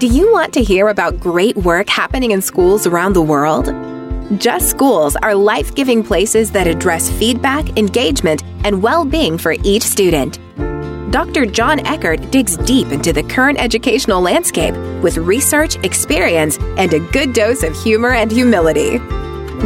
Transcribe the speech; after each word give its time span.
Do 0.00 0.06
you 0.06 0.32
want 0.32 0.54
to 0.54 0.62
hear 0.62 0.88
about 0.88 1.20
great 1.20 1.54
work 1.58 1.86
happening 1.90 2.30
in 2.30 2.40
schools 2.40 2.86
around 2.86 3.12
the 3.12 3.20
world? 3.20 3.66
Just 4.40 4.70
Schools 4.70 5.14
are 5.16 5.34
life 5.34 5.74
giving 5.74 6.02
places 6.02 6.50
that 6.52 6.66
address 6.66 7.10
feedback, 7.10 7.76
engagement, 7.76 8.42
and 8.64 8.82
well 8.82 9.04
being 9.04 9.36
for 9.36 9.56
each 9.62 9.82
student. 9.82 10.38
Dr. 11.10 11.44
Jon 11.44 11.86
Eckert 11.86 12.30
digs 12.30 12.56
deep 12.56 12.92
into 12.92 13.12
the 13.12 13.22
current 13.24 13.60
educational 13.60 14.22
landscape 14.22 14.74
with 15.02 15.18
research, 15.18 15.76
experience, 15.84 16.56
and 16.78 16.94
a 16.94 17.00
good 17.12 17.34
dose 17.34 17.62
of 17.62 17.76
humor 17.76 18.12
and 18.12 18.32
humility. 18.32 18.98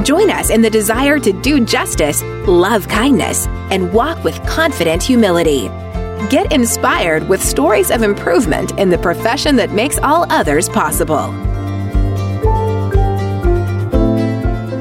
Join 0.03 0.31
us 0.31 0.51
in 0.51 0.63
the 0.63 0.71
desire 0.71 1.21
to 1.21 1.33
do 1.43 1.65
justice, 1.65 2.25
love 2.49 2.89
kindness, 2.89 3.47
and 3.71 3.93
walk 3.93 4.25
with 4.25 4.45
confident 4.49 5.01
humility. 5.01 5.71
Get 6.31 6.55
inspired 6.55 7.29
with 7.29 7.43
stories 7.43 7.91
of 7.91 8.03
improvement 8.03 8.79
in 8.79 8.89
the 8.89 8.97
profession 8.97 9.57
that 9.57 9.73
makes 9.73 9.99
all 9.99 10.25
others 10.33 10.71
possible. 10.71 11.31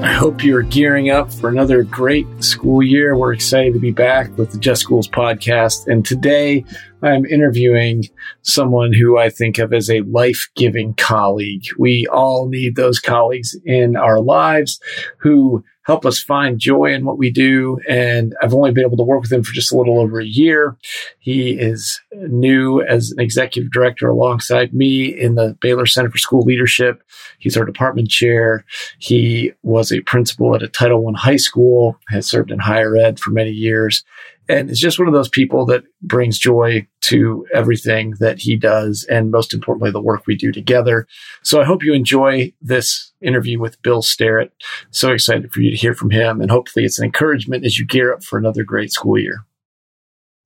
I 0.02 0.14
hope 0.14 0.42
you're 0.42 0.62
gearing 0.62 1.10
up 1.10 1.34
for 1.34 1.50
another 1.50 1.84
great 1.84 2.28
school 2.42 2.82
year. 2.82 3.18
We're 3.18 3.34
excited 3.34 3.74
to 3.74 3.80
be 3.80 3.92
back 3.92 4.36
with 4.38 4.52
the 4.52 4.58
Just 4.58 4.84
Schools 4.84 5.10
podcast. 5.10 5.86
And 5.88 6.06
today 6.06 6.64
I'm 7.02 7.26
interviewing 7.26 8.06
someone 8.42 8.94
who 8.94 9.18
I 9.18 9.30
think 9.30 9.58
of 9.58 9.74
as 9.74 9.90
a 9.90 10.00
life 10.02 10.48
giving 10.56 10.94
colleague. 10.94 11.66
We 11.78 12.08
all 12.08 12.48
need 12.48 12.78
those 12.78 13.00
colleagues 13.00 13.54
in 13.66 13.98
our 13.98 14.22
lives 14.22 14.80
who 15.18 15.62
help 15.86 16.06
us 16.06 16.22
find 16.22 16.60
joy 16.60 16.94
in 16.94 17.06
what 17.06 17.18
we 17.18 17.30
do. 17.30 17.80
And 17.90 18.34
I've 18.42 18.54
only 18.54 18.72
been 18.72 18.86
able 18.86 18.98
to 18.98 19.04
work 19.04 19.22
with 19.22 19.32
him 19.32 19.44
for 19.44 19.54
just 19.54 19.72
a 19.72 19.78
little 19.78 20.00
over 20.00 20.20
a 20.20 20.26
year. 20.26 20.78
He 21.20 21.52
is 21.52 22.02
new 22.12 22.82
as 22.82 23.12
an 23.12 23.20
executive 23.20 23.72
director 23.72 24.08
alongside 24.08 24.74
me 24.74 25.06
in 25.06 25.36
the 25.36 25.58
Baylor 25.62 25.86
Center 25.86 26.10
for 26.10 26.18
School 26.18 26.42
Leadership. 26.42 27.04
He's 27.40 27.58
our 27.58 27.66
department 27.66 28.10
chair. 28.10 28.66
He 29.00 29.52
was 29.64 29.92
a 29.92 30.02
principal 30.02 30.56
at 30.56 30.64
a 30.64 30.68
Title 30.68 31.08
I 31.08 31.20
high 31.20 31.36
school, 31.36 31.98
has 32.10 32.28
served 32.28 32.52
in 32.52 32.60
higher 32.60 32.96
ed 32.96 33.20
for 33.20 33.32
many 33.32 33.52
years. 33.52 34.04
And 34.50 34.70
it's 34.70 34.80
just 34.80 35.00
one 35.00 35.08
of 35.08 35.14
those 35.14 35.30
people 35.30 35.66
that 35.68 35.84
brings 36.02 36.38
joy 36.38 36.88
to 37.02 37.46
everything 37.54 38.14
that 38.20 38.40
he 38.40 38.56
does. 38.56 39.06
And 39.10 39.32
most 39.32 39.54
importantly, 39.54 39.92
the 39.92 40.02
work 40.02 40.28
we 40.28 40.36
do 40.36 40.52
together. 40.52 41.08
So 41.44 41.62
I 41.62 41.66
hope 41.66 41.84
you 41.84 41.94
enjoy 41.94 42.54
this 42.62 43.14
interview 43.22 43.60
with 43.60 43.82
Bill 43.82 44.02
Sterrett. 44.02 44.52
So 44.92 45.12
excited 45.12 45.52
for 45.52 45.62
you 45.62 45.72
to 45.72 45.78
hear 45.78 45.94
from 45.94 46.10
him. 46.10 46.42
And 46.42 46.52
hopefully 46.52 46.86
it's 46.86 47.00
an 47.00 47.06
encouragement 47.06 47.66
as 47.66 47.78
you 47.78 47.86
gear 47.86 48.14
up 48.14 48.24
for 48.24 48.38
another 48.38 48.64
great 48.64 48.92
school 48.92 49.18
year. 49.18 49.46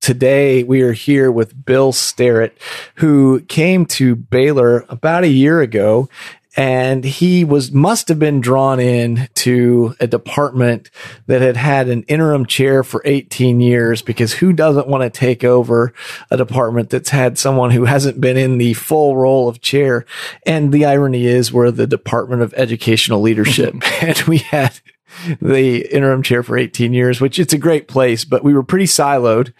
Today, 0.00 0.62
we 0.62 0.82
are 0.82 0.92
here 0.92 1.30
with 1.30 1.64
Bill 1.66 1.92
Sterrett, 1.92 2.56
who 2.94 3.40
came 3.40 3.84
to 3.86 4.14
Baylor 4.14 4.86
about 4.88 5.24
a 5.24 5.28
year 5.28 5.60
ago 5.60 6.08
and 6.58 7.04
he 7.04 7.44
was 7.44 7.70
must 7.70 8.08
have 8.08 8.18
been 8.18 8.40
drawn 8.40 8.80
in 8.80 9.28
to 9.34 9.94
a 10.00 10.08
department 10.08 10.90
that 11.28 11.40
had 11.40 11.56
had 11.56 11.88
an 11.88 12.02
interim 12.02 12.44
chair 12.46 12.82
for 12.82 13.00
18 13.04 13.60
years 13.60 14.02
because 14.02 14.32
who 14.32 14.52
doesn't 14.52 14.88
want 14.88 15.02
to 15.04 15.20
take 15.20 15.44
over 15.44 15.94
a 16.32 16.36
department 16.36 16.90
that's 16.90 17.10
had 17.10 17.38
someone 17.38 17.70
who 17.70 17.84
hasn't 17.84 18.20
been 18.20 18.36
in 18.36 18.58
the 18.58 18.74
full 18.74 19.16
role 19.16 19.48
of 19.48 19.60
chair? 19.60 20.04
And 20.46 20.72
the 20.72 20.84
irony 20.84 21.26
is 21.26 21.52
we're 21.52 21.70
the 21.70 21.86
department 21.86 22.42
of 22.42 22.52
educational 22.54 23.20
leadership. 23.20 23.74
And 24.08 24.18
we 24.22 24.38
had 24.38 24.80
the 25.40 25.86
interim 25.94 26.22
chair 26.22 26.42
for 26.42 26.56
18 26.56 26.92
years 26.92 27.20
which 27.20 27.38
it's 27.38 27.54
a 27.54 27.58
great 27.58 27.88
place 27.88 28.24
but 28.24 28.44
we 28.44 28.52
were 28.52 28.62
pretty 28.62 28.84
siloed 28.84 29.52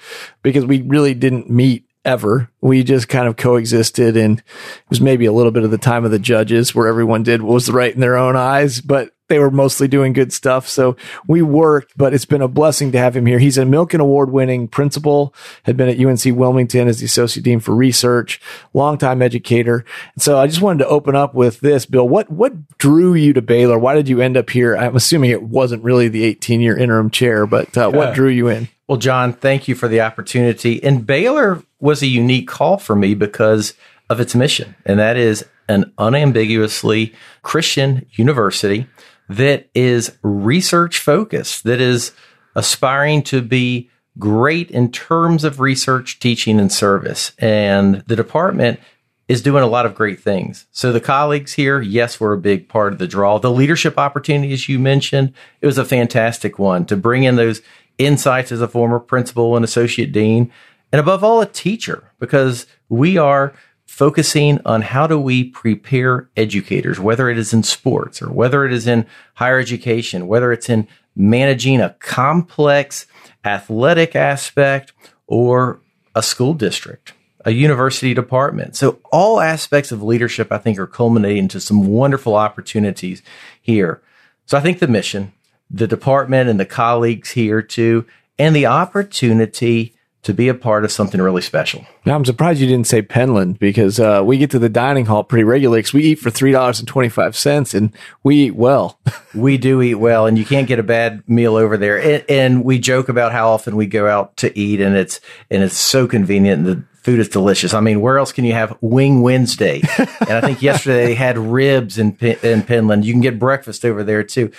because 0.42 0.64
we 0.66 0.82
really 0.82 1.14
didn't 1.14 1.50
meet 1.50 1.87
ever. 2.04 2.50
We 2.60 2.84
just 2.84 3.08
kind 3.08 3.28
of 3.28 3.36
coexisted 3.36 4.16
and 4.16 4.38
it 4.38 4.44
was 4.90 5.00
maybe 5.00 5.26
a 5.26 5.32
little 5.32 5.52
bit 5.52 5.64
of 5.64 5.70
the 5.70 5.78
time 5.78 6.04
of 6.04 6.10
the 6.10 6.18
judges 6.18 6.74
where 6.74 6.88
everyone 6.88 7.22
did 7.22 7.42
what 7.42 7.54
was 7.54 7.70
right 7.70 7.94
in 7.94 8.00
their 8.00 8.16
own 8.16 8.36
eyes, 8.36 8.80
but 8.80 9.12
they 9.28 9.38
were 9.38 9.50
mostly 9.50 9.88
doing 9.88 10.12
good 10.12 10.32
stuff. 10.32 10.66
So 10.68 10.96
we 11.26 11.42
worked, 11.42 11.96
but 11.96 12.14
it's 12.14 12.24
been 12.24 12.42
a 12.42 12.48
blessing 12.48 12.92
to 12.92 12.98
have 12.98 13.14
him 13.14 13.26
here. 13.26 13.38
He's 13.38 13.58
a 13.58 13.64
Milken 13.64 14.00
Award 14.00 14.30
winning 14.30 14.68
principal, 14.68 15.34
had 15.64 15.76
been 15.76 15.88
at 15.88 16.00
UNC 16.00 16.36
Wilmington 16.36 16.88
as 16.88 17.00
the 17.00 17.04
associate 17.04 17.44
dean 17.44 17.60
for 17.60 17.74
research, 17.74 18.40
longtime 18.72 19.20
educator. 19.20 19.84
And 20.14 20.22
so 20.22 20.38
I 20.38 20.46
just 20.46 20.62
wanted 20.62 20.84
to 20.84 20.88
open 20.88 21.14
up 21.14 21.34
with 21.34 21.60
this, 21.60 21.84
Bill. 21.84 22.08
What, 22.08 22.30
what 22.30 22.78
drew 22.78 23.14
you 23.14 23.34
to 23.34 23.42
Baylor? 23.42 23.78
Why 23.78 23.94
did 23.94 24.08
you 24.08 24.20
end 24.20 24.36
up 24.36 24.50
here? 24.50 24.74
I'm 24.74 24.96
assuming 24.96 25.30
it 25.30 25.42
wasn't 25.42 25.84
really 25.84 26.08
the 26.08 26.24
18 26.24 26.60
year 26.60 26.76
interim 26.76 27.10
chair, 27.10 27.46
but 27.46 27.76
uh, 27.76 27.90
what 27.90 28.14
drew 28.14 28.30
you 28.30 28.48
in? 28.48 28.68
Well, 28.88 28.98
Jon, 28.98 29.34
thank 29.34 29.68
you 29.68 29.74
for 29.74 29.86
the 29.86 30.00
opportunity. 30.00 30.82
And 30.82 31.06
Baylor 31.06 31.62
was 31.78 32.02
a 32.02 32.06
unique 32.06 32.48
call 32.48 32.78
for 32.78 32.96
me 32.96 33.14
because 33.14 33.74
of 34.08 34.18
its 34.18 34.34
mission, 34.34 34.74
and 34.86 34.98
that 34.98 35.18
is 35.18 35.44
an 35.68 35.92
unambiguously 35.98 37.14
Christian 37.42 38.06
university 38.12 38.86
that 39.28 39.68
is 39.74 40.16
research 40.22 40.98
focused, 40.98 41.64
that 41.64 41.82
is 41.82 42.12
aspiring 42.54 43.22
to 43.24 43.42
be 43.42 43.90
great 44.18 44.70
in 44.70 44.90
terms 44.90 45.44
of 45.44 45.60
research, 45.60 46.18
teaching, 46.18 46.58
and 46.58 46.72
service. 46.72 47.32
And 47.38 47.96
the 48.06 48.16
department 48.16 48.80
is 49.28 49.42
doing 49.42 49.62
a 49.62 49.68
lot 49.68 49.84
of 49.84 49.94
great 49.94 50.20
things. 50.20 50.66
So 50.72 50.90
the 50.90 51.00
colleagues 51.00 51.52
here, 51.52 51.82
yes, 51.82 52.18
were 52.18 52.32
a 52.32 52.38
big 52.38 52.70
part 52.70 52.94
of 52.94 52.98
the 52.98 53.06
draw. 53.06 53.38
The 53.38 53.50
leadership 53.50 53.98
opportunities 53.98 54.70
you 54.70 54.78
mentioned, 54.78 55.34
it 55.60 55.66
was 55.66 55.76
a 55.76 55.84
fantastic 55.84 56.58
one 56.58 56.86
to 56.86 56.96
bring 56.96 57.24
in 57.24 57.36
those 57.36 57.60
insights 57.98 58.52
as 58.52 58.60
a 58.60 58.68
former 58.68 58.98
principal 58.98 59.56
and 59.56 59.64
associate 59.64 60.12
dean, 60.12 60.50
and 60.90 61.00
above 61.00 61.22
all, 61.22 61.40
a 61.40 61.46
teacher, 61.46 62.10
because 62.18 62.66
we 62.88 63.18
are 63.18 63.52
focusing 63.86 64.60
on 64.64 64.82
how 64.82 65.06
do 65.06 65.18
we 65.18 65.44
prepare 65.44 66.28
educators, 66.36 67.00
whether 67.00 67.28
it 67.28 67.38
is 67.38 67.52
in 67.52 67.62
sports 67.62 68.22
or 68.22 68.30
whether 68.30 68.64
it 68.64 68.72
is 68.72 68.86
in 68.86 69.06
higher 69.34 69.58
education, 69.58 70.26
whether 70.26 70.52
it's 70.52 70.68
in 70.68 70.86
managing 71.16 71.80
a 71.80 71.96
complex 71.98 73.06
athletic 73.44 74.14
aspect 74.14 74.92
or 75.26 75.80
a 76.14 76.22
school 76.22 76.54
district, 76.54 77.12
a 77.44 77.50
university 77.50 78.14
department. 78.14 78.76
So 78.76 79.00
all 79.10 79.40
aspects 79.40 79.90
of 79.90 80.02
leadership, 80.02 80.52
I 80.52 80.58
think, 80.58 80.78
are 80.78 80.86
culminating 80.86 81.48
to 81.48 81.60
some 81.60 81.86
wonderful 81.86 82.34
opportunities 82.34 83.22
here. 83.60 84.02
So 84.46 84.56
I 84.56 84.60
think 84.60 84.78
the 84.78 84.88
mission, 84.88 85.32
the 85.70 85.86
department 85.86 86.48
and 86.48 86.58
the 86.58 86.66
colleagues 86.66 87.30
here 87.30 87.62
too, 87.62 88.06
and 88.38 88.54
the 88.54 88.66
opportunity 88.66 89.94
to 90.22 90.34
be 90.34 90.48
a 90.48 90.54
part 90.54 90.84
of 90.84 90.92
something 90.92 91.22
really 91.22 91.40
special. 91.40 91.86
Now, 92.04 92.16
I'm 92.16 92.24
surprised 92.24 92.60
you 92.60 92.66
didn't 92.66 92.86
say 92.86 93.02
Penland 93.02 93.58
because 93.58 94.00
uh, 94.00 94.22
we 94.24 94.36
get 94.36 94.50
to 94.50 94.58
the 94.58 94.68
dining 94.68 95.06
hall 95.06 95.24
pretty 95.24 95.44
regularly 95.44 95.80
because 95.80 95.94
we 95.94 96.04
eat 96.04 96.18
for 96.18 96.30
three 96.30 96.52
dollars 96.52 96.78
and 96.78 96.88
twenty 96.88 97.08
five 97.08 97.36
cents 97.36 97.72
and 97.72 97.94
we 98.22 98.36
eat 98.36 98.54
well. 98.54 98.98
we 99.34 99.56
do 99.56 99.80
eat 99.80 99.94
well, 99.94 100.26
and 100.26 100.36
you 100.36 100.44
can't 100.44 100.68
get 100.68 100.78
a 100.78 100.82
bad 100.82 101.26
meal 101.28 101.56
over 101.56 101.76
there. 101.76 102.00
And, 102.00 102.24
and, 102.28 102.64
we 102.64 102.78
joke 102.78 103.08
about 103.08 103.32
how 103.32 103.50
often 103.50 103.76
we 103.76 103.86
go 103.86 104.06
out 104.08 104.36
to 104.38 104.58
eat, 104.58 104.80
and 104.80 104.96
it's 104.96 105.20
and 105.50 105.62
it's 105.62 105.78
so 105.78 106.06
convenient. 106.06 106.66
And 106.66 106.66
the 106.66 106.84
food 107.02 107.20
is 107.20 107.28
delicious. 107.28 107.72
I 107.72 107.80
mean, 107.80 108.00
where 108.00 108.18
else 108.18 108.32
can 108.32 108.44
you 108.44 108.52
have 108.52 108.76
Wing 108.80 109.22
Wednesday? 109.22 109.80
and 109.98 110.30
I 110.30 110.40
think 110.40 110.60
yesterday 110.60 111.06
they 111.06 111.14
had 111.14 111.38
ribs 111.38 111.96
in 111.96 112.10
in 112.20 112.62
Penland. 112.62 113.04
You 113.04 113.12
can 113.12 113.22
get 113.22 113.38
breakfast 113.38 113.84
over 113.84 114.02
there 114.04 114.24
too. 114.24 114.52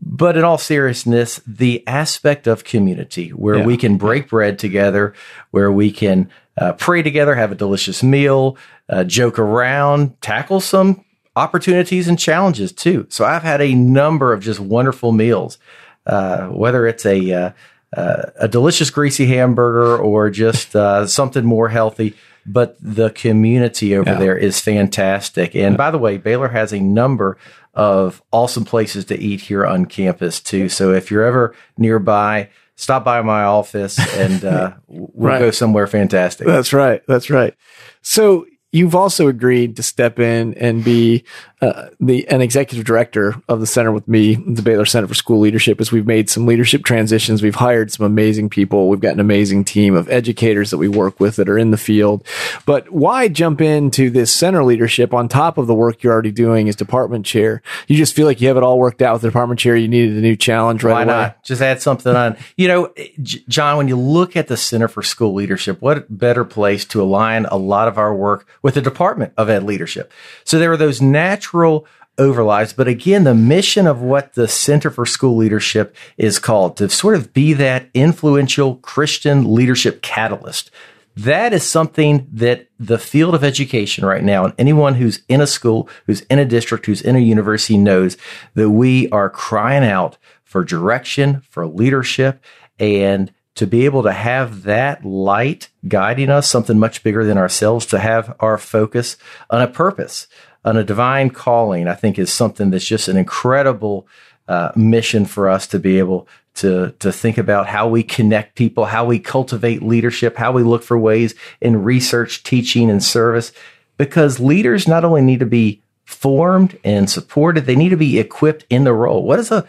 But 0.00 0.36
in 0.36 0.44
all 0.44 0.58
seriousness, 0.58 1.40
the 1.46 1.86
aspect 1.86 2.46
of 2.46 2.64
community 2.64 3.30
where 3.30 3.58
yeah. 3.58 3.66
we 3.66 3.76
can 3.76 3.96
break 3.96 4.28
bread 4.28 4.58
together, 4.58 5.14
where 5.50 5.72
we 5.72 5.90
can 5.90 6.30
uh, 6.58 6.74
pray 6.74 7.02
together, 7.02 7.34
have 7.34 7.52
a 7.52 7.56
delicious 7.56 8.02
meal, 8.02 8.56
uh, 8.88 9.04
joke 9.04 9.38
around, 9.38 10.20
tackle 10.20 10.60
some 10.60 11.04
opportunities 11.34 12.08
and 12.08 12.18
challenges 12.18 12.72
too. 12.72 13.06
So 13.08 13.24
I've 13.24 13.42
had 13.42 13.60
a 13.60 13.74
number 13.74 14.32
of 14.32 14.42
just 14.42 14.60
wonderful 14.60 15.12
meals, 15.12 15.58
uh, 16.06 16.48
whether 16.48 16.86
it's 16.86 17.06
a 17.06 17.32
uh, 17.32 17.50
uh, 17.96 18.30
a 18.36 18.48
delicious 18.48 18.90
greasy 18.90 19.26
hamburger 19.26 19.96
or 19.96 20.30
just 20.30 20.74
uh, 20.74 21.06
something 21.06 21.44
more 21.44 21.68
healthy. 21.68 22.14
But 22.46 22.76
the 22.80 23.10
community 23.10 23.96
over 23.96 24.10
yeah. 24.10 24.18
there 24.18 24.36
is 24.36 24.60
fantastic. 24.60 25.54
And 25.54 25.72
yeah. 25.72 25.76
by 25.76 25.90
the 25.90 25.98
way, 25.98 26.16
Baylor 26.16 26.48
has 26.48 26.72
a 26.72 26.80
number 26.80 27.38
of 27.74 28.22
awesome 28.32 28.64
places 28.64 29.04
to 29.06 29.18
eat 29.18 29.42
here 29.42 29.66
on 29.66 29.86
campus 29.86 30.40
too. 30.40 30.68
So 30.68 30.92
if 30.92 31.10
you're 31.10 31.24
ever 31.24 31.54
nearby, 31.76 32.48
stop 32.76 33.04
by 33.04 33.20
my 33.22 33.42
office 33.42 33.98
and 34.16 34.44
uh, 34.44 34.74
we'll 34.86 35.10
right. 35.14 35.38
go 35.38 35.50
somewhere 35.50 35.86
fantastic. 35.86 36.46
That's 36.46 36.72
right. 36.72 37.02
That's 37.06 37.30
right. 37.30 37.54
So 38.02 38.46
you've 38.72 38.94
also 38.94 39.28
agreed 39.28 39.76
to 39.76 39.82
step 39.82 40.18
in 40.18 40.54
and 40.54 40.84
be 40.84 41.24
uh, 41.62 41.88
the 41.98 42.28
an 42.28 42.42
executive 42.42 42.84
director 42.84 43.34
of 43.48 43.60
the 43.60 43.66
center 43.66 43.90
with 43.90 44.06
me, 44.06 44.34
the 44.34 44.60
Baylor 44.60 44.84
Center 44.84 45.06
for 45.06 45.14
School 45.14 45.40
Leadership, 45.40 45.80
as 45.80 45.90
we've 45.90 46.06
made 46.06 46.28
some 46.28 46.44
leadership 46.44 46.84
transitions. 46.84 47.42
We've 47.42 47.54
hired 47.54 47.90
some 47.90 48.04
amazing 48.04 48.50
people. 48.50 48.90
We've 48.90 49.00
got 49.00 49.14
an 49.14 49.20
amazing 49.20 49.64
team 49.64 49.94
of 49.94 50.10
educators 50.10 50.70
that 50.70 50.76
we 50.78 50.88
work 50.88 51.18
with 51.18 51.36
that 51.36 51.48
are 51.48 51.56
in 51.56 51.70
the 51.70 51.78
field. 51.78 52.26
But 52.66 52.90
why 52.90 53.28
jump 53.28 53.62
into 53.62 54.10
this 54.10 54.30
center 54.30 54.62
leadership 54.62 55.14
on 55.14 55.28
top 55.28 55.56
of 55.56 55.66
the 55.66 55.74
work 55.74 56.02
you're 56.02 56.12
already 56.12 56.30
doing 56.30 56.68
as 56.68 56.76
department 56.76 57.24
chair? 57.24 57.62
You 57.86 57.96
just 57.96 58.14
feel 58.14 58.26
like 58.26 58.42
you 58.42 58.48
have 58.48 58.58
it 58.58 58.62
all 58.62 58.78
worked 58.78 59.00
out 59.00 59.14
with 59.14 59.22
the 59.22 59.28
department 59.28 59.58
chair. 59.58 59.76
You 59.76 59.88
needed 59.88 60.18
a 60.18 60.20
new 60.20 60.36
challenge 60.36 60.84
right 60.84 60.92
why 60.92 61.02
away. 61.04 61.12
not? 61.12 61.42
Just 61.42 61.62
add 61.62 61.80
something 61.80 62.14
on. 62.14 62.36
You 62.56 62.68
know, 62.68 62.92
Jon, 63.22 63.78
when 63.78 63.88
you 63.88 63.96
look 63.96 64.36
at 64.36 64.48
the 64.48 64.58
Center 64.58 64.88
for 64.88 65.02
School 65.02 65.32
Leadership, 65.32 65.80
what 65.80 66.18
better 66.18 66.44
place 66.44 66.84
to 66.86 67.00
align 67.00 67.46
a 67.46 67.56
lot 67.56 67.88
of 67.88 67.96
our 67.96 68.14
work 68.14 68.46
with 68.66 68.74
the 68.74 68.82
Department 68.82 69.32
of 69.36 69.48
Ed 69.48 69.62
Leadership. 69.62 70.12
So 70.42 70.58
there 70.58 70.72
are 70.72 70.76
those 70.76 71.00
natural 71.00 71.86
overlaps. 72.18 72.72
But 72.72 72.88
again, 72.88 73.22
the 73.22 73.32
mission 73.32 73.86
of 73.86 74.00
what 74.00 74.34
the 74.34 74.48
Center 74.48 74.90
for 74.90 75.06
School 75.06 75.36
Leadership 75.36 75.94
is 76.16 76.40
called 76.40 76.76
to 76.78 76.88
sort 76.88 77.14
of 77.14 77.32
be 77.32 77.52
that 77.52 77.88
influential 77.94 78.74
Christian 78.78 79.54
leadership 79.54 80.02
catalyst. 80.02 80.72
That 81.16 81.52
is 81.52 81.62
something 81.62 82.26
that 82.32 82.66
the 82.76 82.98
field 82.98 83.36
of 83.36 83.44
education 83.44 84.04
right 84.04 84.24
now, 84.24 84.46
and 84.46 84.54
anyone 84.58 84.96
who's 84.96 85.22
in 85.28 85.40
a 85.40 85.46
school, 85.46 85.88
who's 86.06 86.22
in 86.22 86.40
a 86.40 86.44
district, 86.44 86.86
who's 86.86 87.02
in 87.02 87.14
a 87.14 87.20
university 87.20 87.78
knows 87.78 88.16
that 88.54 88.70
we 88.70 89.08
are 89.10 89.30
crying 89.30 89.84
out 89.84 90.18
for 90.42 90.64
direction, 90.64 91.42
for 91.50 91.68
leadership, 91.68 92.42
and 92.80 93.32
to 93.56 93.66
be 93.66 93.84
able 93.84 94.02
to 94.04 94.12
have 94.12 94.62
that 94.62 95.04
light 95.04 95.68
guiding 95.88 96.30
us, 96.30 96.48
something 96.48 96.78
much 96.78 97.02
bigger 97.02 97.24
than 97.24 97.38
ourselves, 97.38 97.86
to 97.86 97.98
have 97.98 98.36
our 98.38 98.58
focus 98.58 99.16
on 99.50 99.62
a 99.62 99.66
purpose, 99.66 100.28
on 100.64 100.76
a 100.76 100.84
divine 100.84 101.30
calling, 101.30 101.88
I 101.88 101.94
think 101.94 102.18
is 102.18 102.32
something 102.32 102.70
that's 102.70 102.86
just 102.86 103.08
an 103.08 103.16
incredible 103.16 104.06
uh, 104.46 104.72
mission 104.76 105.24
for 105.24 105.48
us 105.48 105.66
to 105.68 105.78
be 105.78 105.98
able 105.98 106.28
to, 106.54 106.92
to 106.98 107.10
think 107.10 107.38
about 107.38 107.66
how 107.66 107.88
we 107.88 108.02
connect 108.02 108.56
people, 108.56 108.86
how 108.86 109.04
we 109.04 109.18
cultivate 109.18 109.82
leadership, 109.82 110.36
how 110.36 110.52
we 110.52 110.62
look 110.62 110.82
for 110.82 110.98
ways 110.98 111.34
in 111.60 111.82
research, 111.82 112.42
teaching, 112.42 112.90
and 112.90 113.02
service. 113.02 113.52
Because 113.96 114.38
leaders 114.38 114.86
not 114.86 115.04
only 115.04 115.22
need 115.22 115.40
to 115.40 115.46
be 115.46 115.82
formed 116.04 116.78
and 116.84 117.08
supported, 117.08 117.64
they 117.64 117.76
need 117.76 117.88
to 117.88 117.96
be 117.96 118.18
equipped 118.18 118.66
in 118.68 118.84
the 118.84 118.92
role. 118.92 119.24
What 119.24 119.36
does 119.36 119.50
a 119.50 119.66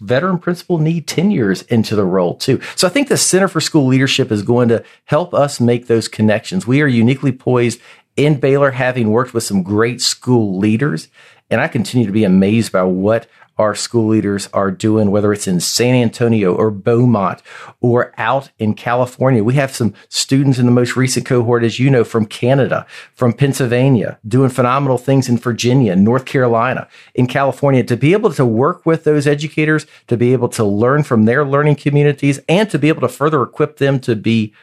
veteran 0.00 0.38
principal 0.38 0.78
need 0.78 1.06
10 1.06 1.30
years 1.30 1.62
into 1.62 1.94
the 1.94 2.04
role 2.04 2.34
too? 2.34 2.60
So 2.76 2.86
I 2.86 2.90
think 2.90 3.08
the 3.08 3.16
Center 3.16 3.48
for 3.48 3.60
School 3.60 3.86
Leadership 3.86 4.32
is 4.32 4.42
going 4.42 4.68
to 4.68 4.84
help 5.04 5.32
us 5.32 5.60
make 5.60 5.86
those 5.86 6.08
connections. 6.08 6.66
We 6.66 6.82
are 6.82 6.86
uniquely 6.86 7.32
poised 7.32 7.80
in 8.16 8.40
Baylor, 8.40 8.72
having 8.72 9.10
worked 9.10 9.34
with 9.34 9.44
some 9.44 9.62
great 9.62 10.00
school 10.00 10.58
leaders. 10.58 11.08
And 11.48 11.60
I 11.60 11.68
continue 11.68 12.06
to 12.06 12.12
be 12.12 12.24
amazed 12.24 12.72
by 12.72 12.82
what 12.82 13.26
our 13.60 13.74
school 13.74 14.08
leaders 14.08 14.48
are 14.54 14.70
doing, 14.70 15.10
whether 15.10 15.34
it's 15.34 15.46
in 15.46 15.60
San 15.60 15.94
Antonio 15.94 16.54
or 16.54 16.70
Beaumont 16.70 17.42
or 17.82 18.14
out 18.16 18.50
in 18.58 18.72
California. 18.72 19.44
We 19.44 19.54
have 19.54 19.76
some 19.76 19.92
students 20.08 20.58
in 20.58 20.64
the 20.64 20.72
most 20.72 20.96
recent 20.96 21.26
cohort, 21.26 21.62
as 21.62 21.78
you 21.78 21.90
know, 21.90 22.02
from 22.02 22.24
Canada, 22.24 22.86
from 23.12 23.34
Pennsylvania, 23.34 24.18
doing 24.26 24.48
phenomenal 24.48 24.96
things 24.96 25.28
in 25.28 25.36
Virginia, 25.36 25.94
North 25.94 26.24
Carolina, 26.24 26.88
in 27.14 27.26
California. 27.26 27.84
To 27.84 27.98
be 27.98 28.14
able 28.14 28.32
to 28.32 28.46
work 28.46 28.86
with 28.86 29.04
those 29.04 29.26
educators, 29.26 29.86
to 30.06 30.16
be 30.16 30.32
able 30.32 30.48
to 30.48 30.64
learn 30.64 31.02
from 31.02 31.26
their 31.26 31.44
learning 31.44 31.76
communities, 31.76 32.40
and 32.48 32.70
to 32.70 32.78
be 32.78 32.88
able 32.88 33.02
to 33.02 33.08
further 33.08 33.42
equip 33.42 33.76
them 33.76 34.00
to 34.00 34.16
be 34.16 34.54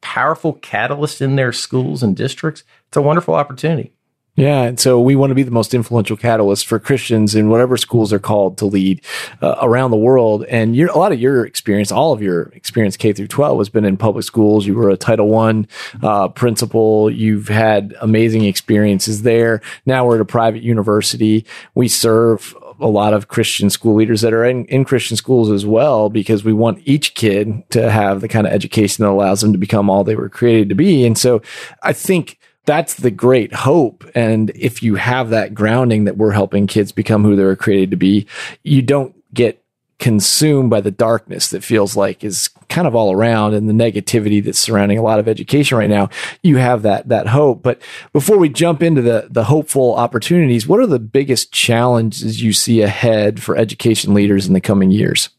powerful 0.00 0.54
catalysts 0.56 1.20
in 1.20 1.36
their 1.36 1.52
schools 1.52 2.02
and 2.02 2.16
districts, 2.16 2.64
it's 2.88 2.96
a 2.96 3.02
wonderful 3.02 3.34
opportunity. 3.34 3.92
Yeah, 4.36 4.64
and 4.64 4.78
so 4.78 5.00
we 5.00 5.16
want 5.16 5.30
to 5.30 5.34
be 5.34 5.44
the 5.44 5.50
most 5.50 5.72
influential 5.72 6.14
catalyst 6.14 6.66
for 6.66 6.78
Christians 6.78 7.34
in 7.34 7.48
whatever 7.48 7.78
schools 7.78 8.12
are 8.12 8.18
called 8.18 8.58
to 8.58 8.66
lead 8.66 9.02
uh, 9.40 9.56
around 9.62 9.92
the 9.92 9.96
world. 9.96 10.44
And 10.44 10.78
a 10.78 10.98
lot 10.98 11.10
of 11.10 11.18
your 11.18 11.46
experience, 11.46 11.90
all 11.90 12.12
of 12.12 12.20
your 12.20 12.42
experience 12.48 12.98
K 12.98 13.14
through 13.14 13.28
12 13.28 13.58
has 13.58 13.68
been 13.70 13.86
in 13.86 13.96
public 13.96 14.24
schools. 14.24 14.66
You 14.66 14.74
were 14.74 14.90
a 14.90 14.96
Title 14.98 15.28
One 15.28 15.66
uh, 16.02 16.28
principal. 16.28 17.10
You've 17.10 17.48
had 17.48 17.96
amazing 18.02 18.44
experiences 18.44 19.22
there. 19.22 19.62
Now 19.86 20.04
we're 20.04 20.16
at 20.16 20.20
a 20.20 20.26
private 20.26 20.62
university. 20.62 21.46
We 21.74 21.88
serve 21.88 22.54
a 22.78 22.88
lot 22.88 23.14
of 23.14 23.28
Christian 23.28 23.70
school 23.70 23.94
leaders 23.94 24.20
that 24.20 24.34
are 24.34 24.44
in, 24.44 24.66
in 24.66 24.84
Christian 24.84 25.16
schools 25.16 25.50
as 25.50 25.64
well, 25.64 26.10
because 26.10 26.44
we 26.44 26.52
want 26.52 26.82
each 26.84 27.14
kid 27.14 27.62
to 27.70 27.90
have 27.90 28.20
the 28.20 28.28
kind 28.28 28.46
of 28.46 28.52
education 28.52 29.02
that 29.02 29.10
allows 29.10 29.40
them 29.40 29.52
to 29.52 29.58
become 29.58 29.88
all 29.88 30.04
they 30.04 30.14
were 30.14 30.28
created 30.28 30.68
to 30.68 30.74
be. 30.74 31.06
And 31.06 31.16
so 31.16 31.40
I 31.82 31.94
think 31.94 32.38
that's 32.66 32.94
the 32.94 33.10
great 33.10 33.54
hope. 33.54 34.04
And 34.14 34.50
if 34.54 34.82
you 34.82 34.96
have 34.96 35.30
that 35.30 35.54
grounding 35.54 36.04
that 36.04 36.18
we're 36.18 36.32
helping 36.32 36.66
kids 36.66 36.92
become 36.92 37.22
who 37.22 37.36
they're 37.36 37.56
created 37.56 37.92
to 37.92 37.96
be, 37.96 38.26
you 38.62 38.82
don't 38.82 39.14
get 39.32 39.62
consumed 39.98 40.68
by 40.68 40.80
the 40.80 40.90
darkness 40.90 41.48
that 41.48 41.64
feels 41.64 41.96
like 41.96 42.22
is 42.22 42.48
kind 42.68 42.86
of 42.86 42.94
all 42.94 43.12
around 43.12 43.54
and 43.54 43.68
the 43.68 43.72
negativity 43.72 44.44
that's 44.44 44.58
surrounding 44.58 44.98
a 44.98 45.02
lot 45.02 45.18
of 45.18 45.26
education 45.26 45.78
right 45.78 45.88
now. 45.88 46.10
You 46.42 46.58
have 46.58 46.82
that 46.82 47.08
that 47.08 47.28
hope. 47.28 47.62
But 47.62 47.80
before 48.12 48.36
we 48.36 48.50
jump 48.50 48.82
into 48.82 49.00
the 49.00 49.28
the 49.30 49.44
hopeful 49.44 49.94
opportunities 49.94 50.66
what 50.66 50.80
are 50.80 50.86
the 50.86 50.98
biggest 50.98 51.50
challenges 51.50 52.42
you 52.42 52.52
see 52.52 52.82
ahead 52.82 53.42
for 53.42 53.56
education 53.56 54.12
leaders 54.12 54.46
in 54.46 54.52
the 54.52 54.60
coming 54.60 54.90
years? 54.90 55.30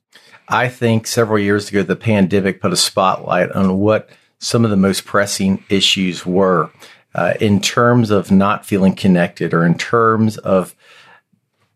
I 0.49 0.69
think 0.69 1.05
several 1.05 1.39
years 1.39 1.69
ago 1.69 1.83
the 1.83 1.95
pandemic 1.95 2.59
put 2.59 2.73
a 2.73 2.77
spotlight 2.77 3.51
on 3.51 3.77
what 3.77 4.09
some 4.39 4.63
of 4.63 4.71
the 4.71 4.77
most 4.77 5.05
pressing 5.05 5.63
issues 5.69 6.25
were 6.25 6.71
uh, 7.17 7.33
in 7.41 7.59
terms 7.59 8.11
of 8.11 8.31
not 8.31 8.65
feeling 8.65 8.95
connected 8.95 9.53
or 9.53 9.65
in 9.65 9.77
terms 9.77 10.37
of 10.37 10.75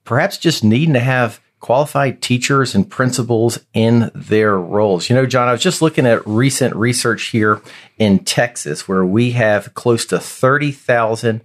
perhaps 0.05 0.37
just 0.37 0.63
needing 0.63 0.93
to 0.93 0.99
have 0.99 1.41
qualified 1.59 2.21
teachers 2.21 2.73
and 2.73 2.89
principals 2.89 3.59
in 3.73 4.11
their 4.15 4.57
roles. 4.57 5.09
You 5.09 5.15
know, 5.15 5.25
Jon, 5.25 5.47
I 5.47 5.51
was 5.51 5.61
just 5.61 5.81
looking 5.81 6.05
at 6.05 6.25
recent 6.27 6.75
research 6.75 7.27
here 7.27 7.61
in 7.97 8.19
Texas 8.19 8.87
where 8.87 9.05
we 9.05 9.31
have 9.31 9.73
close 9.73 10.05
to 10.07 10.19
30,000 10.19 11.41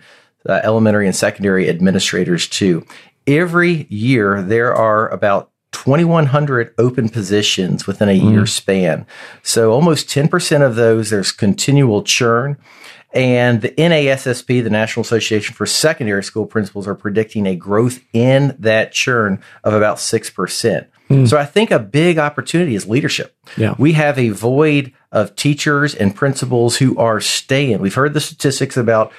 uh, 0.48 0.60
elementary 0.62 1.06
and 1.06 1.16
secondary 1.16 1.68
administrators 1.68 2.48
too. 2.48 2.86
Every 3.26 3.86
year 3.88 4.42
there 4.42 4.74
are 4.74 5.08
about 5.08 5.50
2,100 5.72 6.74
open 6.78 7.08
positions 7.08 7.86
within 7.86 8.08
a 8.08 8.18
mm. 8.18 8.30
year 8.30 8.46
span. 8.46 9.06
So 9.42 9.72
almost 9.72 10.08
10% 10.08 10.64
of 10.64 10.76
those, 10.76 11.10
there's 11.10 11.32
continual 11.32 12.02
churn. 12.02 12.56
And 13.16 13.62
the 13.62 13.70
NASSP, 13.70 14.62
the 14.62 14.68
National 14.68 15.00
Association 15.00 15.54
for 15.54 15.64
Secondary 15.64 16.22
School 16.22 16.44
Principals, 16.44 16.86
are 16.86 16.94
predicting 16.94 17.46
a 17.46 17.56
growth 17.56 18.00
in 18.12 18.54
that 18.58 18.92
churn 18.92 19.42
of 19.64 19.72
about 19.72 19.96
6%. 19.96 20.86
Mm. 21.08 21.26
So 21.26 21.38
I 21.38 21.46
think 21.46 21.70
a 21.70 21.78
big 21.78 22.18
opportunity 22.18 22.74
is 22.74 22.86
leadership. 22.86 23.34
Yeah. 23.56 23.74
We 23.78 23.94
have 23.94 24.18
a 24.18 24.28
void 24.28 24.92
of 25.12 25.34
teachers 25.34 25.94
and 25.94 26.14
principals 26.14 26.76
who 26.76 26.98
are 26.98 27.22
staying. 27.22 27.78
We've 27.78 27.94
heard 27.94 28.12
the 28.12 28.20
statistics 28.20 28.76
about 28.76 29.12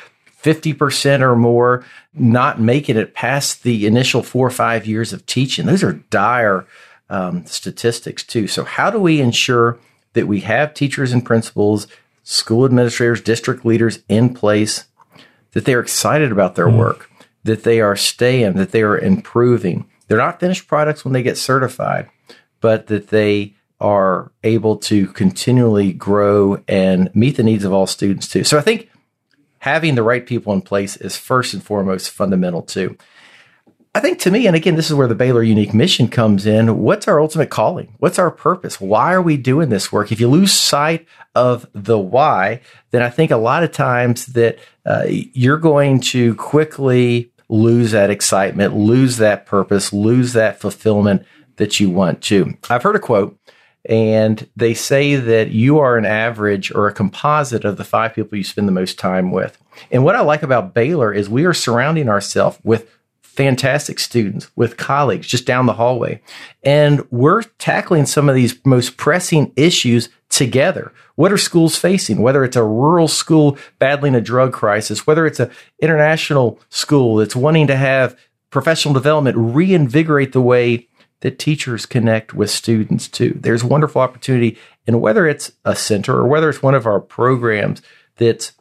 50% 0.44 1.22
or 1.22 1.36
more 1.36 1.84
not 2.14 2.62
making 2.62 2.98
it 2.98 3.16
past 3.16 3.64
the 3.64 3.88
initial 3.88 4.22
four 4.22 4.46
or 4.46 4.52
five 4.52 4.86
years 4.86 5.12
of 5.12 5.26
teaching. 5.26 5.66
Those 5.66 5.84
are 5.84 5.94
dire 5.94 6.68
um, 7.10 7.48
statistics, 7.48 8.24
too. 8.24 8.48
So, 8.48 8.64
how 8.64 8.92
do 8.92 9.00
we 9.00 9.22
ensure 9.22 9.80
that 10.14 10.28
we 10.28 10.42
have 10.42 10.76
teachers 10.76 11.12
and 11.12 11.26
principals 11.26 11.88
school 12.29 12.65
administrators, 12.65 13.21
district 13.21 13.65
leaders 13.65 14.00
in 14.09 14.33
place, 14.33 14.83
that 15.53 15.63
they're 15.63 15.79
excited 15.79 16.29
about 16.29 16.55
their 16.55 16.67
mm. 16.67 16.77
work, 16.77 17.10
that 17.46 17.63
they 17.63 17.79
are 17.79 17.96
staying, 17.96 18.53
that 18.53 18.72
they 18.72 18.81
are 18.81 18.98
improving. 18.98 19.89
They're 20.07 20.17
not 20.17 20.41
finished 20.41 20.67
products 20.67 21.05
when 21.05 21.13
they 21.13 21.24
get 21.24 21.38
certified, 21.38 22.10
but 22.60 22.88
that 22.88 23.07
they 23.07 23.55
are 23.79 24.34
able 24.43 24.75
to 24.75 25.07
continually 25.07 25.93
grow 25.93 26.62
and 26.67 27.10
meet 27.15 27.38
the 27.38 27.43
needs 27.43 27.63
of 27.63 27.72
all 27.72 27.88
students 27.88 28.27
too. 28.27 28.43
So 28.43 28.57
I 28.57 28.62
think 28.62 28.89
having 29.60 29.96
the 29.96 30.03
right 30.03 30.25
people 30.25 30.51
in 30.51 30.62
place 30.62 30.98
is 30.98 31.15
first 31.15 31.53
and 31.53 31.63
foremost 31.63 32.10
fundamental 32.10 32.62
too. 32.62 32.98
I 33.96 34.00
think 34.00 34.20
to 34.20 34.32
me, 34.32 34.46
and 34.46 34.56
again, 34.56 34.75
this 34.75 34.89
is 34.89 34.96
where 34.96 35.08
the 35.08 35.15
Baylor 35.15 35.41
Unique 35.41 35.74
Mission 35.74 36.08
comes 36.08 36.46
in. 36.46 36.79
What's 36.79 37.08
our 37.08 37.20
ultimate 37.20 37.50
calling? 37.50 37.96
What's 37.98 38.20
our 38.20 38.29
purpose? 38.29 38.79
Why 38.79 39.13
are 39.13 39.22
we 39.22 39.38
doing 39.38 39.70
this 39.70 39.91
work? 39.91 40.12
If 40.12 40.20
you 40.20 40.27
lose 40.27 40.53
sight 40.53 41.08
of 41.34 41.65
the 41.74 41.98
why, 41.98 42.62
then 42.91 43.01
I 43.01 43.10
think 43.10 43.32
a 43.32 43.38
lot 43.38 43.63
of 43.63 43.72
times 43.72 44.27
that 44.27 44.60
uh, 44.86 45.06
you're 45.08 45.58
going 45.58 46.00
to 46.01 46.36
quickly 46.36 47.32
lose 47.50 47.91
that 47.91 48.10
excitement, 48.10 48.75
lose 48.75 49.17
that 49.17 49.46
purpose, 49.46 49.91
lose 49.94 50.34
that 50.34 50.60
fulfillment 50.60 51.25
that 51.56 51.79
you 51.79 51.89
want 51.89 52.22
to. 52.24 52.53
I've 52.70 52.84
heard 52.84 52.96
a 52.96 53.00
quote, 53.00 53.39
and 53.86 54.48
they 54.56 54.74
say 54.74 55.15
that 55.15 55.51
you 55.51 55.79
are 55.79 55.98
an 55.98 56.06
average 56.06 56.72
or 56.72 56.88
a 56.88 56.94
composite 56.94 57.65
of 57.65 57.77
the 57.77 57.84
five 57.84 58.13
people 58.13 58.38
you 58.38 58.44
spend 58.44 58.67
the 58.67 58.74
most 58.74 59.00
time 59.00 59.32
with. 59.32 59.58
And 59.91 60.03
what 60.03 60.15
I 60.15 60.22
like 60.22 60.44
about 60.44 60.74
Baylor 60.74 61.13
is 61.13 61.29
we 61.29 61.46
are 61.46 61.53
surrounding 61.53 62.10
ourselves 62.10 62.60
with 62.63 62.91
fantastic 63.38 64.00
students 64.00 64.50
with 64.56 64.77
colleagues 64.77 65.27
just 65.27 65.46
down 65.46 65.67
the 65.67 65.74
hallway. 65.74 66.20
And 66.63 67.10
we're 67.12 67.44
tackling 67.60 68.08
some 68.08 68.27
of 68.27 68.36
these 68.36 68.60
most 68.65 68.98
pressing 68.98 69.53
issues 69.56 70.10
together. 70.29 70.91
What 71.15 71.32
are 71.32 71.38
schools 71.38 71.77
facing? 71.77 72.22
Whether 72.22 72.44
it's 72.44 72.56
a 72.56 72.63
rural 72.63 73.08
school 73.08 73.58
battling 73.77 74.15
a 74.15 74.22
drug 74.22 74.53
crisis, 74.53 75.06
whether 75.06 75.27
it's 75.27 75.39
an 75.39 75.51
international 75.79 76.60
school 76.70 77.17
that's 77.17 77.36
wanting 77.36 77.67
to 77.67 77.75
have 77.75 78.17
professional 78.50 78.94
development 78.94 79.38
reinvigorate 79.38 80.34
the 80.34 80.41
way 80.41 80.88
that 81.22 81.39
teachers 81.39 81.86
connect 81.86 82.34
with 82.34 82.50
students 82.50 83.08
too. 83.08 83.38
There's 83.39 83.63
wonderful 83.63 84.01
opportunity. 84.01 84.58
And 84.88 85.00
whether 85.00 85.27
it's 85.27 85.51
a 85.63 85.75
center 85.75 86.15
or 86.15 86.27
whether 86.27 86.50
it's 86.50 86.63
one 86.63 86.75
of 86.75 86.88
our 86.88 87.00
programs 87.00 87.84
that's 88.15 88.53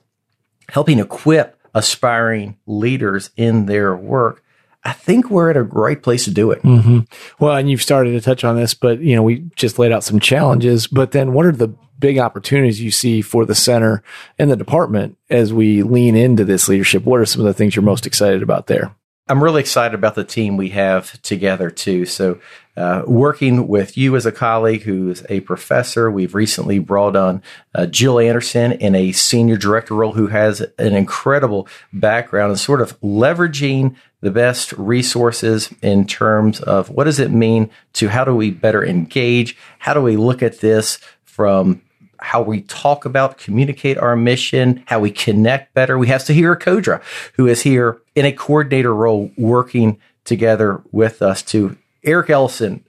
helping 0.69 0.99
equip 0.99 1.59
aspiring 1.75 2.57
leaders 2.67 3.31
in 3.37 3.67
their 3.67 3.97
work, 3.97 4.43
I 4.87 4.93
think 4.93 5.31
we're 5.31 5.51
at 5.51 5.57
a 5.57 5.65
great 5.65 6.03
place 6.03 6.25
to 6.25 6.31
do 6.31 6.53
it. 6.53 6.63
Mm-hmm. 6.63 7.01
Well, 7.41 7.57
and 7.57 7.69
you've 7.69 7.83
started 7.83 8.13
to 8.13 8.21
touch 8.21 8.45
on 8.45 8.57
this, 8.57 8.73
but 8.73 9.01
you 9.01 9.17
know, 9.17 9.23
we 9.23 9.41
just 9.57 9.79
laid 9.79 9.91
out 9.91 10.05
some 10.05 10.21
challenges. 10.21 10.87
But 10.87 11.13
then, 11.13 11.33
what 11.33 11.45
are 11.45 11.53
the 11.53 11.75
big 11.99 12.19
opportunities 12.19 12.81
you 12.81 12.91
see 12.91 13.21
for 13.21 13.45
the 13.45 13.55
center 13.55 14.03
and 14.39 14.51
the 14.51 14.57
department 14.57 15.19
as 15.29 15.53
we 15.53 15.83
lean 15.83 16.15
into 16.15 16.45
this 16.45 16.69
leadership? 16.69 17.05
What 17.05 17.21
are 17.21 17.27
some 17.27 17.41
of 17.41 17.47
the 17.47 17.55
things 17.55 17.75
you're 17.75 17.83
most 17.83 18.07
excited 18.07 18.43
about 18.43 18.69
there? 18.69 18.95
I'm 19.29 19.43
really 19.43 19.61
excited 19.61 19.95
about 19.95 20.15
the 20.15 20.23
team 20.23 20.57
we 20.57 20.69
have 20.69 21.21
together 21.23 21.69
too. 21.69 22.07
So, 22.07 22.39
uh, 22.77 23.03
working 23.07 23.67
with 23.67 23.97
you 23.97 24.15
as 24.15 24.27
a 24.27 24.31
colleague 24.31 24.83
who's 24.83 25.25
a 25.29 25.41
professor, 25.41 26.11
we've 26.11 26.35
recently 26.35 26.79
brought 26.79 27.17
on 27.17 27.43
uh, 27.75 27.87
Jill 27.87 28.21
Anderson 28.21 28.73
in 28.73 28.95
a 28.95 29.13
senior 29.13 29.57
director 29.57 29.95
role 29.95 30.13
who 30.13 30.29
has 30.29 30.61
an 30.79 30.95
incredible 30.95 31.67
background 31.93 32.51
and 32.51 32.61
sort 32.61 32.81
of 32.83 33.01
leveraging 33.01 33.97
the 34.21 34.31
best 34.31 34.73
resources 34.75 35.75
in 35.83 36.07
terms 36.07 36.61
of 36.61 36.91
what 36.91 37.05
does 37.05 37.19
it 37.19 37.31
mean 37.31 37.71
to 37.95 38.09
how 38.09 38.25
do 38.25 38.35
we 38.35 38.51
better 38.51 38.85
engage? 38.85 39.57
How 39.79 39.95
do 39.95 40.03
we 40.03 40.17
look 40.17 40.43
at 40.43 40.61
this 40.61 40.99
from 41.25 41.83
how 42.19 42.43
we 42.43 42.63
talk 42.63 43.05
about, 43.05 43.39
communicate 43.39 43.99
our 43.99 44.17
mission, 44.17 44.83
how 44.87 45.01
we 45.01 45.11
connect 45.11 45.75
better. 45.75 45.99
We 45.99 46.09
have 46.09 46.23
Sahira 46.23 46.59
Kodra, 46.59 47.03
who 47.35 47.47
is 47.47 47.63
here 47.63 48.01
in 48.15 48.25
a 48.25 48.33
coordinator 48.33 48.95
role 48.95 49.31
working 49.37 49.99
together 50.25 50.83
with 50.93 51.23
us 51.23 51.43
to 51.43 51.77
Eric 52.05 52.31
Ellison 52.31 52.85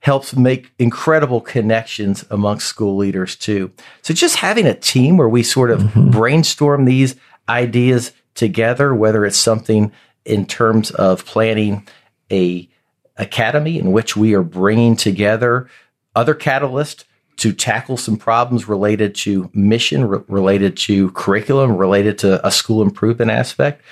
helps 0.00 0.36
make 0.36 0.72
incredible 0.78 1.40
connections 1.40 2.24
amongst 2.30 2.68
school 2.68 2.96
leaders 2.96 3.34
too. 3.34 3.72
So 4.02 4.14
just 4.14 4.36
having 4.36 4.66
a 4.66 4.74
team 4.74 5.16
where 5.16 5.28
we 5.28 5.42
sort 5.42 5.70
of 5.70 5.80
mm-hmm. 5.80 6.10
brainstorm 6.10 6.84
these 6.84 7.16
ideas 7.48 8.12
together, 8.34 8.94
whether 8.94 9.24
it's 9.24 9.38
something 9.38 9.90
in 10.24 10.46
terms 10.46 10.90
of 10.92 11.24
planning 11.24 11.86
a 12.30 12.68
academy 13.16 13.78
in 13.78 13.92
which 13.92 14.16
we 14.16 14.34
are 14.34 14.42
bringing 14.42 14.94
together 14.94 15.68
other 16.14 16.34
catalysts 16.34 17.04
to 17.36 17.52
tackle 17.52 17.96
some 17.96 18.16
problems 18.16 18.68
related 18.68 19.14
to 19.14 19.50
mission, 19.52 20.06
re- 20.06 20.20
related 20.28 20.76
to 20.76 21.10
curriculum, 21.12 21.76
related 21.76 22.18
to 22.18 22.44
a 22.46 22.50
school 22.50 22.82
improvement 22.82 23.30
aspect. 23.30 23.82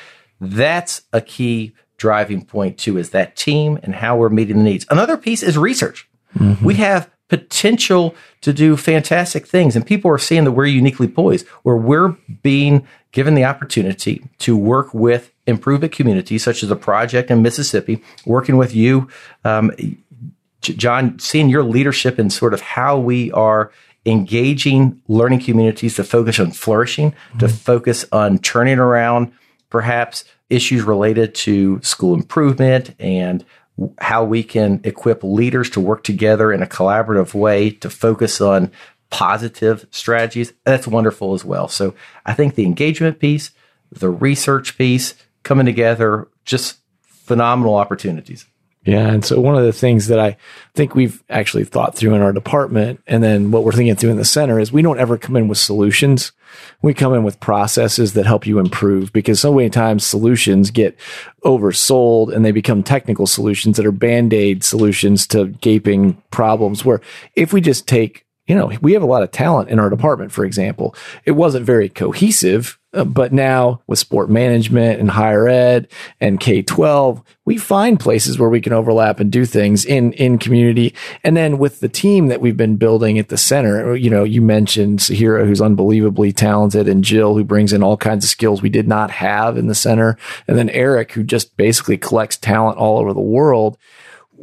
That's 0.40 1.02
a 1.12 1.20
key 1.20 1.74
driving 1.96 2.44
point 2.44 2.78
too, 2.78 2.98
is 2.98 3.10
that 3.10 3.36
team 3.36 3.78
and 3.82 3.94
how 3.94 4.16
we're 4.16 4.28
meeting 4.28 4.58
the 4.58 4.64
needs. 4.64 4.86
Another 4.90 5.16
piece 5.16 5.42
is 5.42 5.56
research. 5.56 6.08
Mm-hmm. 6.38 6.64
We 6.64 6.74
have 6.74 7.10
potential 7.28 8.14
to 8.42 8.52
do 8.52 8.76
fantastic 8.76 9.46
things 9.46 9.74
and 9.74 9.86
people 9.86 10.10
are 10.10 10.18
seeing 10.18 10.44
that 10.44 10.52
we're 10.52 10.66
uniquely 10.66 11.08
poised 11.08 11.46
where 11.62 11.76
we're 11.76 12.10
being 12.42 12.86
given 13.12 13.34
the 13.34 13.44
opportunity 13.44 14.22
to 14.38 14.56
work 14.56 14.92
with 14.92 15.32
improvement 15.46 15.92
communities 15.92 16.42
such 16.42 16.62
as 16.62 16.70
a 16.70 16.76
project 16.76 17.30
in 17.30 17.42
Mississippi, 17.42 18.02
working 18.26 18.56
with 18.56 18.74
you, 18.74 19.08
um, 19.44 19.70
Jon, 20.72 21.18
seeing 21.18 21.48
your 21.48 21.62
leadership 21.62 22.18
in 22.18 22.30
sort 22.30 22.54
of 22.54 22.60
how 22.60 22.98
we 22.98 23.30
are 23.32 23.70
engaging 24.06 25.00
learning 25.08 25.40
communities 25.40 25.96
to 25.96 26.04
focus 26.04 26.38
on 26.38 26.50
flourishing, 26.50 27.12
mm-hmm. 27.12 27.38
to 27.38 27.48
focus 27.48 28.04
on 28.12 28.38
turning 28.38 28.78
around 28.78 29.32
perhaps 29.70 30.24
issues 30.50 30.82
related 30.82 31.34
to 31.34 31.80
school 31.82 32.14
improvement 32.14 32.94
and 32.98 33.44
how 33.98 34.22
we 34.22 34.42
can 34.42 34.80
equip 34.84 35.24
leaders 35.24 35.68
to 35.70 35.80
work 35.80 36.04
together 36.04 36.52
in 36.52 36.62
a 36.62 36.66
collaborative 36.66 37.34
way 37.34 37.70
to 37.70 37.90
focus 37.90 38.40
on 38.40 38.70
positive 39.10 39.86
strategies. 39.90 40.52
That's 40.64 40.86
wonderful 40.86 41.34
as 41.34 41.44
well. 41.44 41.68
So 41.68 41.94
I 42.24 42.34
think 42.34 42.54
the 42.54 42.66
engagement 42.66 43.18
piece, 43.18 43.50
the 43.90 44.10
research 44.10 44.78
piece 44.78 45.14
coming 45.42 45.66
together, 45.66 46.28
just 46.44 46.78
phenomenal 47.02 47.74
opportunities. 47.74 48.46
Yeah. 48.84 49.08
And 49.08 49.24
so 49.24 49.40
one 49.40 49.56
of 49.56 49.64
the 49.64 49.72
things 49.72 50.08
that 50.08 50.20
I 50.20 50.36
think 50.74 50.94
we've 50.94 51.22
actually 51.30 51.64
thought 51.64 51.96
through 51.96 52.14
in 52.14 52.20
our 52.20 52.32
department 52.34 53.00
and 53.06 53.22
then 53.22 53.50
what 53.50 53.64
we're 53.64 53.72
thinking 53.72 53.96
through 53.96 54.10
in 54.10 54.18
the 54.18 54.26
center 54.26 54.58
is 54.58 54.72
we 54.72 54.82
don't 54.82 55.00
ever 55.00 55.16
come 55.16 55.36
in 55.36 55.48
with 55.48 55.56
solutions. 55.56 56.32
We 56.82 56.92
come 56.92 57.14
in 57.14 57.24
with 57.24 57.40
processes 57.40 58.12
that 58.12 58.26
help 58.26 58.46
you 58.46 58.58
improve 58.58 59.12
because 59.12 59.40
so 59.40 59.54
many 59.54 59.70
times 59.70 60.06
solutions 60.06 60.70
get 60.70 60.98
oversold 61.44 62.34
and 62.34 62.44
they 62.44 62.52
become 62.52 62.82
technical 62.82 63.26
solutions 63.26 63.78
that 63.78 63.86
are 63.86 63.92
band-aid 63.92 64.62
solutions 64.62 65.26
to 65.28 65.46
gaping 65.46 66.22
problems 66.30 66.84
where 66.84 67.00
if 67.36 67.52
we 67.52 67.62
just 67.62 67.88
take 67.88 68.23
you 68.46 68.54
know, 68.54 68.70
we 68.82 68.92
have 68.92 69.02
a 69.02 69.06
lot 69.06 69.22
of 69.22 69.30
talent 69.30 69.70
in 69.70 69.78
our 69.78 69.88
department, 69.88 70.30
for 70.30 70.44
example. 70.44 70.94
It 71.24 71.30
wasn't 71.30 71.64
very 71.64 71.88
cohesive, 71.88 72.78
uh, 72.92 73.04
but 73.04 73.32
now 73.32 73.80
with 73.86 73.98
sport 73.98 74.28
management 74.28 75.00
and 75.00 75.10
higher 75.10 75.48
ed 75.48 75.88
and 76.20 76.38
K 76.38 76.60
12, 76.60 77.22
we 77.46 77.56
find 77.56 77.98
places 77.98 78.38
where 78.38 78.50
we 78.50 78.60
can 78.60 78.74
overlap 78.74 79.18
and 79.18 79.32
do 79.32 79.46
things 79.46 79.86
in, 79.86 80.12
in 80.12 80.38
community. 80.38 80.94
And 81.22 81.34
then 81.34 81.56
with 81.56 81.80
the 81.80 81.88
team 81.88 82.28
that 82.28 82.42
we've 82.42 82.56
been 82.56 82.76
building 82.76 83.18
at 83.18 83.30
the 83.30 83.38
center, 83.38 83.96
you 83.96 84.10
know, 84.10 84.24
you 84.24 84.42
mentioned 84.42 84.98
Sahira, 84.98 85.46
who's 85.46 85.62
unbelievably 85.62 86.32
talented, 86.32 86.86
and 86.86 87.02
Jill, 87.02 87.34
who 87.36 87.44
brings 87.44 87.72
in 87.72 87.82
all 87.82 87.96
kinds 87.96 88.24
of 88.24 88.30
skills 88.30 88.60
we 88.60 88.68
did 88.68 88.86
not 88.86 89.10
have 89.10 89.56
in 89.56 89.68
the 89.68 89.74
center. 89.74 90.18
And 90.46 90.58
then 90.58 90.68
Eric, 90.68 91.12
who 91.12 91.22
just 91.22 91.56
basically 91.56 91.96
collects 91.96 92.36
talent 92.36 92.76
all 92.76 92.98
over 92.98 93.14
the 93.14 93.20
world 93.20 93.78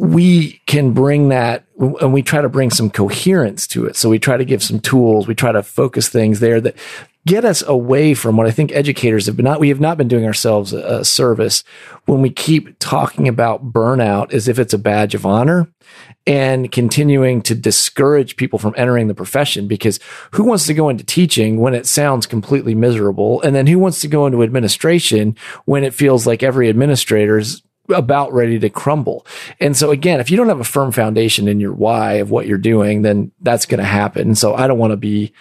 we 0.02 0.60
can 0.66 0.94
bring 0.94 1.30
that 1.30 1.64
and 1.78 2.12
we 2.12 2.24
try 2.24 2.42
to 2.42 2.50
bring 2.50 2.72
some 2.72 2.90
coherence 2.90 3.68
to 3.68 3.86
it. 3.86 3.96
So 3.96 4.10
we 4.10 4.18
try 4.18 4.36
to 4.36 4.44
give 4.44 4.64
some 4.64 4.80
tools. 4.80 5.28
We 5.28 5.36
try 5.36 5.52
to 5.52 5.62
focus 5.62 6.10
things 6.10 6.40
there 6.40 6.60
that 6.60 6.76
get 7.28 7.46
us 7.46 7.62
away 7.62 8.16
from 8.16 8.36
what 8.36 8.48
I 8.48 8.52
think 8.52 8.72
educators 8.72 9.28
have 9.28 9.38
been 9.38 9.44
not, 9.44 9.60
we 9.60 9.70
have 9.70 9.80
not 9.80 10.00
been 10.00 10.08
doing 10.08 10.26
ourselves 10.26 10.74
a, 10.74 11.06
service 11.06 11.64
when 12.06 12.24
we 12.24 12.32
keep 12.32 12.80
talking 12.80 13.28
about 13.28 13.72
burnout 13.72 14.34
as 14.34 14.48
if 14.48 14.58
it's 14.58 14.74
a 14.74 14.80
badge 14.80 15.14
of 15.14 15.24
honor 15.24 15.72
and 16.26 16.72
continuing 16.72 17.44
to 17.44 17.54
discourage 17.54 18.38
people 18.38 18.58
from 18.58 18.74
entering 18.78 19.08
the 19.08 19.14
profession 19.14 19.68
because 19.68 20.00
who 20.32 20.44
wants 20.44 20.66
to 20.66 20.74
go 20.74 20.90
into 20.90 21.04
teaching 21.04 21.60
when 21.60 21.76
it 21.76 21.86
sounds 21.86 22.26
completely 22.26 22.74
miserable? 22.74 23.40
And 23.44 23.56
then 23.56 23.68
who 23.68 23.78
wants 23.78 24.02
to 24.02 24.08
go 24.08 24.26
into 24.26 24.42
administration 24.42 25.38
when 25.66 25.84
it 25.84 25.94
feels 25.94 26.26
like 26.26 26.42
every 26.42 26.70
administrator 26.70 27.38
is 27.38 27.62
about 27.94 28.34
ready 28.34 28.60
to 28.60 28.70
crumble. 28.70 29.26
And 29.60 29.76
so 29.76 29.92
again, 29.92 30.20
if 30.20 30.32
you 30.32 30.38
don't 30.38 30.50
have 30.50 30.60
a 30.60 30.66
firm 30.66 30.92
foundation 30.92 31.48
in 31.48 31.60
your 31.60 31.74
why 31.74 32.14
of 32.14 32.32
what 32.32 32.48
you're 32.48 32.58
doing, 32.58 33.02
then 33.02 33.32
that's 33.42 33.66
going 33.66 33.80
to 33.80 33.86
happen. 33.86 34.36
So 34.36 34.56
I 34.56 34.68
don't 34.68 34.80
want 34.80 34.92
to 34.92 34.98
be 34.98 35.34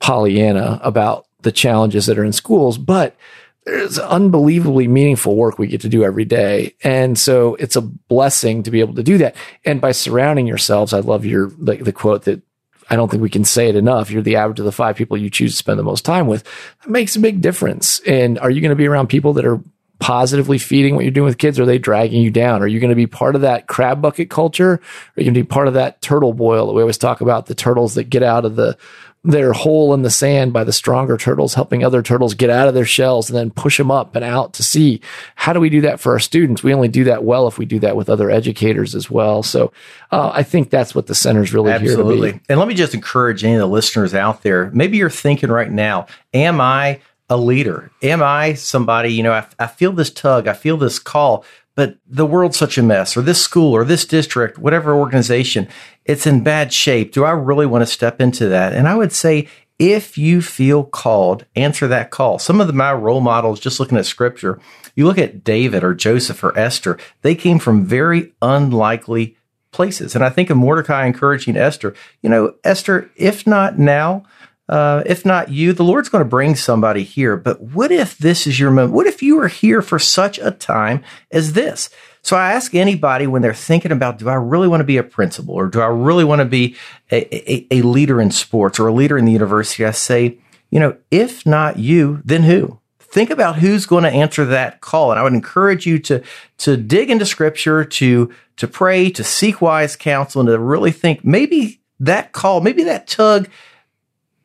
Pollyanna 0.00 0.80
about 0.82 1.26
the 1.42 1.52
challenges 1.52 2.06
that 2.06 2.18
are 2.18 2.24
in 2.24 2.32
schools, 2.32 2.78
but 2.78 3.16
there's 3.64 3.98
unbelievably 3.98 4.88
meaningful 4.88 5.36
work 5.36 5.58
we 5.58 5.66
get 5.66 5.82
to 5.82 5.88
do 5.88 6.02
every 6.02 6.24
day. 6.24 6.74
And 6.82 7.18
so 7.18 7.54
it's 7.56 7.76
a 7.76 7.82
blessing 7.82 8.62
to 8.62 8.70
be 8.70 8.80
able 8.80 8.94
to 8.94 9.02
do 9.02 9.18
that. 9.18 9.36
And 9.64 9.80
by 9.80 9.92
surrounding 9.92 10.46
yourselves, 10.46 10.92
I 10.92 11.00
love 11.00 11.26
your, 11.26 11.50
the, 11.58 11.76
the 11.76 11.92
quote 11.92 12.24
that 12.24 12.42
I 12.90 12.96
don't 12.96 13.10
think 13.10 13.22
we 13.22 13.28
can 13.28 13.44
say 13.44 13.68
it 13.68 13.76
enough. 13.76 14.10
You're 14.10 14.22
the 14.22 14.36
average 14.36 14.58
of 14.58 14.64
the 14.64 14.72
five 14.72 14.96
people 14.96 15.18
you 15.18 15.28
choose 15.28 15.52
to 15.52 15.58
spend 15.58 15.78
the 15.78 15.84
most 15.84 16.04
time 16.04 16.26
with. 16.26 16.44
That 16.82 16.90
makes 16.90 17.16
a 17.16 17.20
big 17.20 17.42
difference. 17.42 18.00
And 18.06 18.38
are 18.38 18.50
you 18.50 18.62
going 18.62 18.70
to 18.70 18.76
be 18.76 18.88
around 18.88 19.08
people 19.08 19.34
that 19.34 19.44
are 19.44 19.60
positively 19.98 20.58
feeding 20.58 20.94
what 20.94 21.04
you're 21.04 21.10
doing 21.10 21.26
with 21.26 21.38
kids? 21.38 21.58
Or 21.58 21.62
are 21.62 21.66
they 21.66 21.78
dragging 21.78 22.22
you 22.22 22.30
down? 22.30 22.62
Are 22.62 22.68
you 22.68 22.80
going 22.80 22.90
to 22.90 22.96
be 22.96 23.06
part 23.06 23.34
of 23.34 23.40
that 23.42 23.66
crab 23.66 24.00
bucket 24.00 24.30
culture? 24.30 24.74
Are 24.74 24.80
you 25.20 25.24
going 25.24 25.34
to 25.34 25.42
be 25.42 25.46
part 25.46 25.68
of 25.68 25.74
that 25.74 26.00
turtle 26.02 26.32
boil 26.32 26.66
that 26.66 26.72
we 26.72 26.82
always 26.82 26.98
talk 26.98 27.20
about 27.20 27.46
the 27.46 27.54
turtles 27.54 27.94
that 27.94 28.04
get 28.04 28.22
out 28.22 28.44
of 28.44 28.56
the 28.56 28.76
their 29.24 29.52
hole 29.52 29.94
in 29.94 30.02
the 30.02 30.10
sand 30.10 30.52
by 30.52 30.64
the 30.64 30.72
stronger 30.72 31.16
turtles, 31.16 31.54
helping 31.54 31.84
other 31.84 32.02
turtles 32.02 32.34
get 32.34 32.50
out 32.50 32.68
of 32.68 32.74
their 32.74 32.84
shells 32.84 33.28
and 33.28 33.36
then 33.36 33.50
push 33.50 33.76
them 33.76 33.90
up 33.90 34.14
and 34.14 34.24
out 34.24 34.52
to 34.54 34.62
sea. 34.62 35.00
How 35.34 35.52
do 35.52 35.60
we 35.60 35.68
do 35.68 35.80
that 35.82 35.98
for 35.98 36.12
our 36.12 36.18
students? 36.20 36.62
We 36.62 36.72
only 36.72 36.88
do 36.88 37.04
that 37.04 37.24
well 37.24 37.48
if 37.48 37.58
we 37.58 37.66
do 37.66 37.80
that 37.80 37.96
with 37.96 38.08
other 38.08 38.30
educators 38.30 38.94
as 38.94 39.10
well. 39.10 39.42
So 39.42 39.72
uh, 40.12 40.30
I 40.32 40.44
think 40.44 40.70
that's 40.70 40.94
what 40.94 41.08
the 41.08 41.14
center's 41.14 41.52
really 41.52 41.72
Absolutely. 41.72 42.40
And 42.48 42.58
let 42.58 42.68
me 42.68 42.74
just 42.74 42.94
encourage 42.94 43.44
any 43.44 43.54
of 43.54 43.60
the 43.60 43.66
listeners 43.66 44.14
out 44.14 44.42
there. 44.42 44.70
Maybe 44.72 44.98
you're 44.98 45.10
thinking 45.10 45.50
right 45.50 45.70
now, 45.70 46.06
am 46.32 46.60
I 46.60 47.00
a 47.28 47.36
leader? 47.36 47.90
Am 48.02 48.22
I 48.22 48.54
somebody, 48.54 49.12
you 49.12 49.22
know, 49.22 49.32
I, 49.32 49.46
I 49.58 49.66
feel 49.66 49.92
this 49.92 50.10
tug, 50.10 50.46
I 50.46 50.54
feel 50.54 50.76
this 50.76 50.98
call, 50.98 51.44
but 51.74 51.96
the 52.06 52.26
world's 52.26 52.56
such 52.56 52.76
a 52.76 52.82
mess, 52.82 53.16
or 53.16 53.22
this 53.22 53.40
school, 53.40 53.72
or 53.72 53.84
this 53.84 54.04
district, 54.04 54.58
whatever 54.58 54.94
organization, 54.94 55.68
it's 56.04 56.26
in 56.26 56.42
bad 56.42 56.72
shape. 56.72 57.12
Do 57.12 57.24
I 57.24 57.30
really 57.30 57.66
want 57.66 57.82
to 57.82 57.86
step 57.86 58.20
into 58.20 58.48
that? 58.48 58.72
And 58.72 58.88
I 58.88 58.96
would 58.96 59.12
say, 59.12 59.46
if 59.78 60.18
you 60.18 60.42
feel 60.42 60.82
called, 60.82 61.44
answer 61.54 61.86
that 61.86 62.10
call. 62.10 62.40
Some 62.40 62.60
of 62.60 62.66
the, 62.66 62.72
my 62.72 62.92
role 62.92 63.20
models, 63.20 63.60
just 63.60 63.78
looking 63.78 63.96
at 63.96 64.06
scripture, 64.06 64.58
you 64.96 65.06
look 65.06 65.18
at 65.18 65.44
David 65.44 65.84
or 65.84 65.94
Joseph 65.94 66.42
or 66.42 66.58
Esther, 66.58 66.98
they 67.22 67.36
came 67.36 67.60
from 67.60 67.84
very 67.84 68.32
unlikely 68.42 69.36
places. 69.70 70.16
And 70.16 70.24
I 70.24 70.30
think 70.30 70.50
of 70.50 70.56
Mordecai 70.56 71.06
encouraging 71.06 71.56
Esther, 71.56 71.94
you 72.22 72.28
know, 72.28 72.54
Esther, 72.64 73.08
if 73.14 73.46
not 73.46 73.78
now, 73.78 74.24
uh, 74.68 75.02
if 75.06 75.24
not 75.24 75.50
you, 75.50 75.72
the 75.72 75.84
Lord's 75.84 76.08
going 76.08 76.22
to 76.22 76.28
bring 76.28 76.54
somebody 76.54 77.02
here. 77.02 77.36
But 77.36 77.60
what 77.60 77.90
if 77.90 78.18
this 78.18 78.46
is 78.46 78.60
your 78.60 78.70
moment? 78.70 78.92
What 78.92 79.06
if 79.06 79.22
you 79.22 79.40
are 79.40 79.48
here 79.48 79.80
for 79.80 79.98
such 79.98 80.38
a 80.38 80.50
time 80.50 81.02
as 81.30 81.54
this? 81.54 81.88
So 82.20 82.36
I 82.36 82.52
ask 82.52 82.74
anybody 82.74 83.26
when 83.26 83.40
they're 83.40 83.54
thinking 83.54 83.92
about, 83.92 84.18
do 84.18 84.28
I 84.28 84.34
really 84.34 84.68
want 84.68 84.80
to 84.80 84.84
be 84.84 84.98
a 84.98 85.02
principal 85.02 85.54
or 85.54 85.68
do 85.68 85.80
I 85.80 85.86
really 85.86 86.24
want 86.24 86.40
to 86.40 86.44
be 86.44 86.76
a, 87.10 87.52
a, 87.52 87.66
a 87.78 87.82
leader 87.82 88.20
in 88.20 88.30
sports 88.30 88.78
or 88.78 88.88
a 88.88 88.92
leader 88.92 89.16
in 89.16 89.24
the 89.24 89.32
university? 89.32 89.86
I 89.86 89.92
say, 89.92 90.38
you 90.70 90.78
know, 90.78 90.96
if 91.10 91.46
not 91.46 91.78
you, 91.78 92.20
then 92.24 92.42
who? 92.42 92.78
Think 92.98 93.30
about 93.30 93.56
who's 93.56 93.86
going 93.86 94.04
to 94.04 94.10
answer 94.10 94.44
that 94.44 94.82
call. 94.82 95.10
And 95.10 95.18
I 95.18 95.22
would 95.22 95.32
encourage 95.32 95.86
you 95.86 95.98
to, 96.00 96.22
to 96.58 96.76
dig 96.76 97.08
into 97.08 97.24
scripture, 97.24 97.82
to, 97.82 98.34
to 98.56 98.68
pray, 98.68 99.08
to 99.10 99.24
seek 99.24 99.62
wise 99.62 99.96
counsel 99.96 100.42
and 100.42 100.48
to 100.48 100.58
really 100.58 100.92
think 100.92 101.24
maybe 101.24 101.80
that 102.00 102.32
call, 102.32 102.60
maybe 102.60 102.82
that 102.84 103.06
tug 103.06 103.48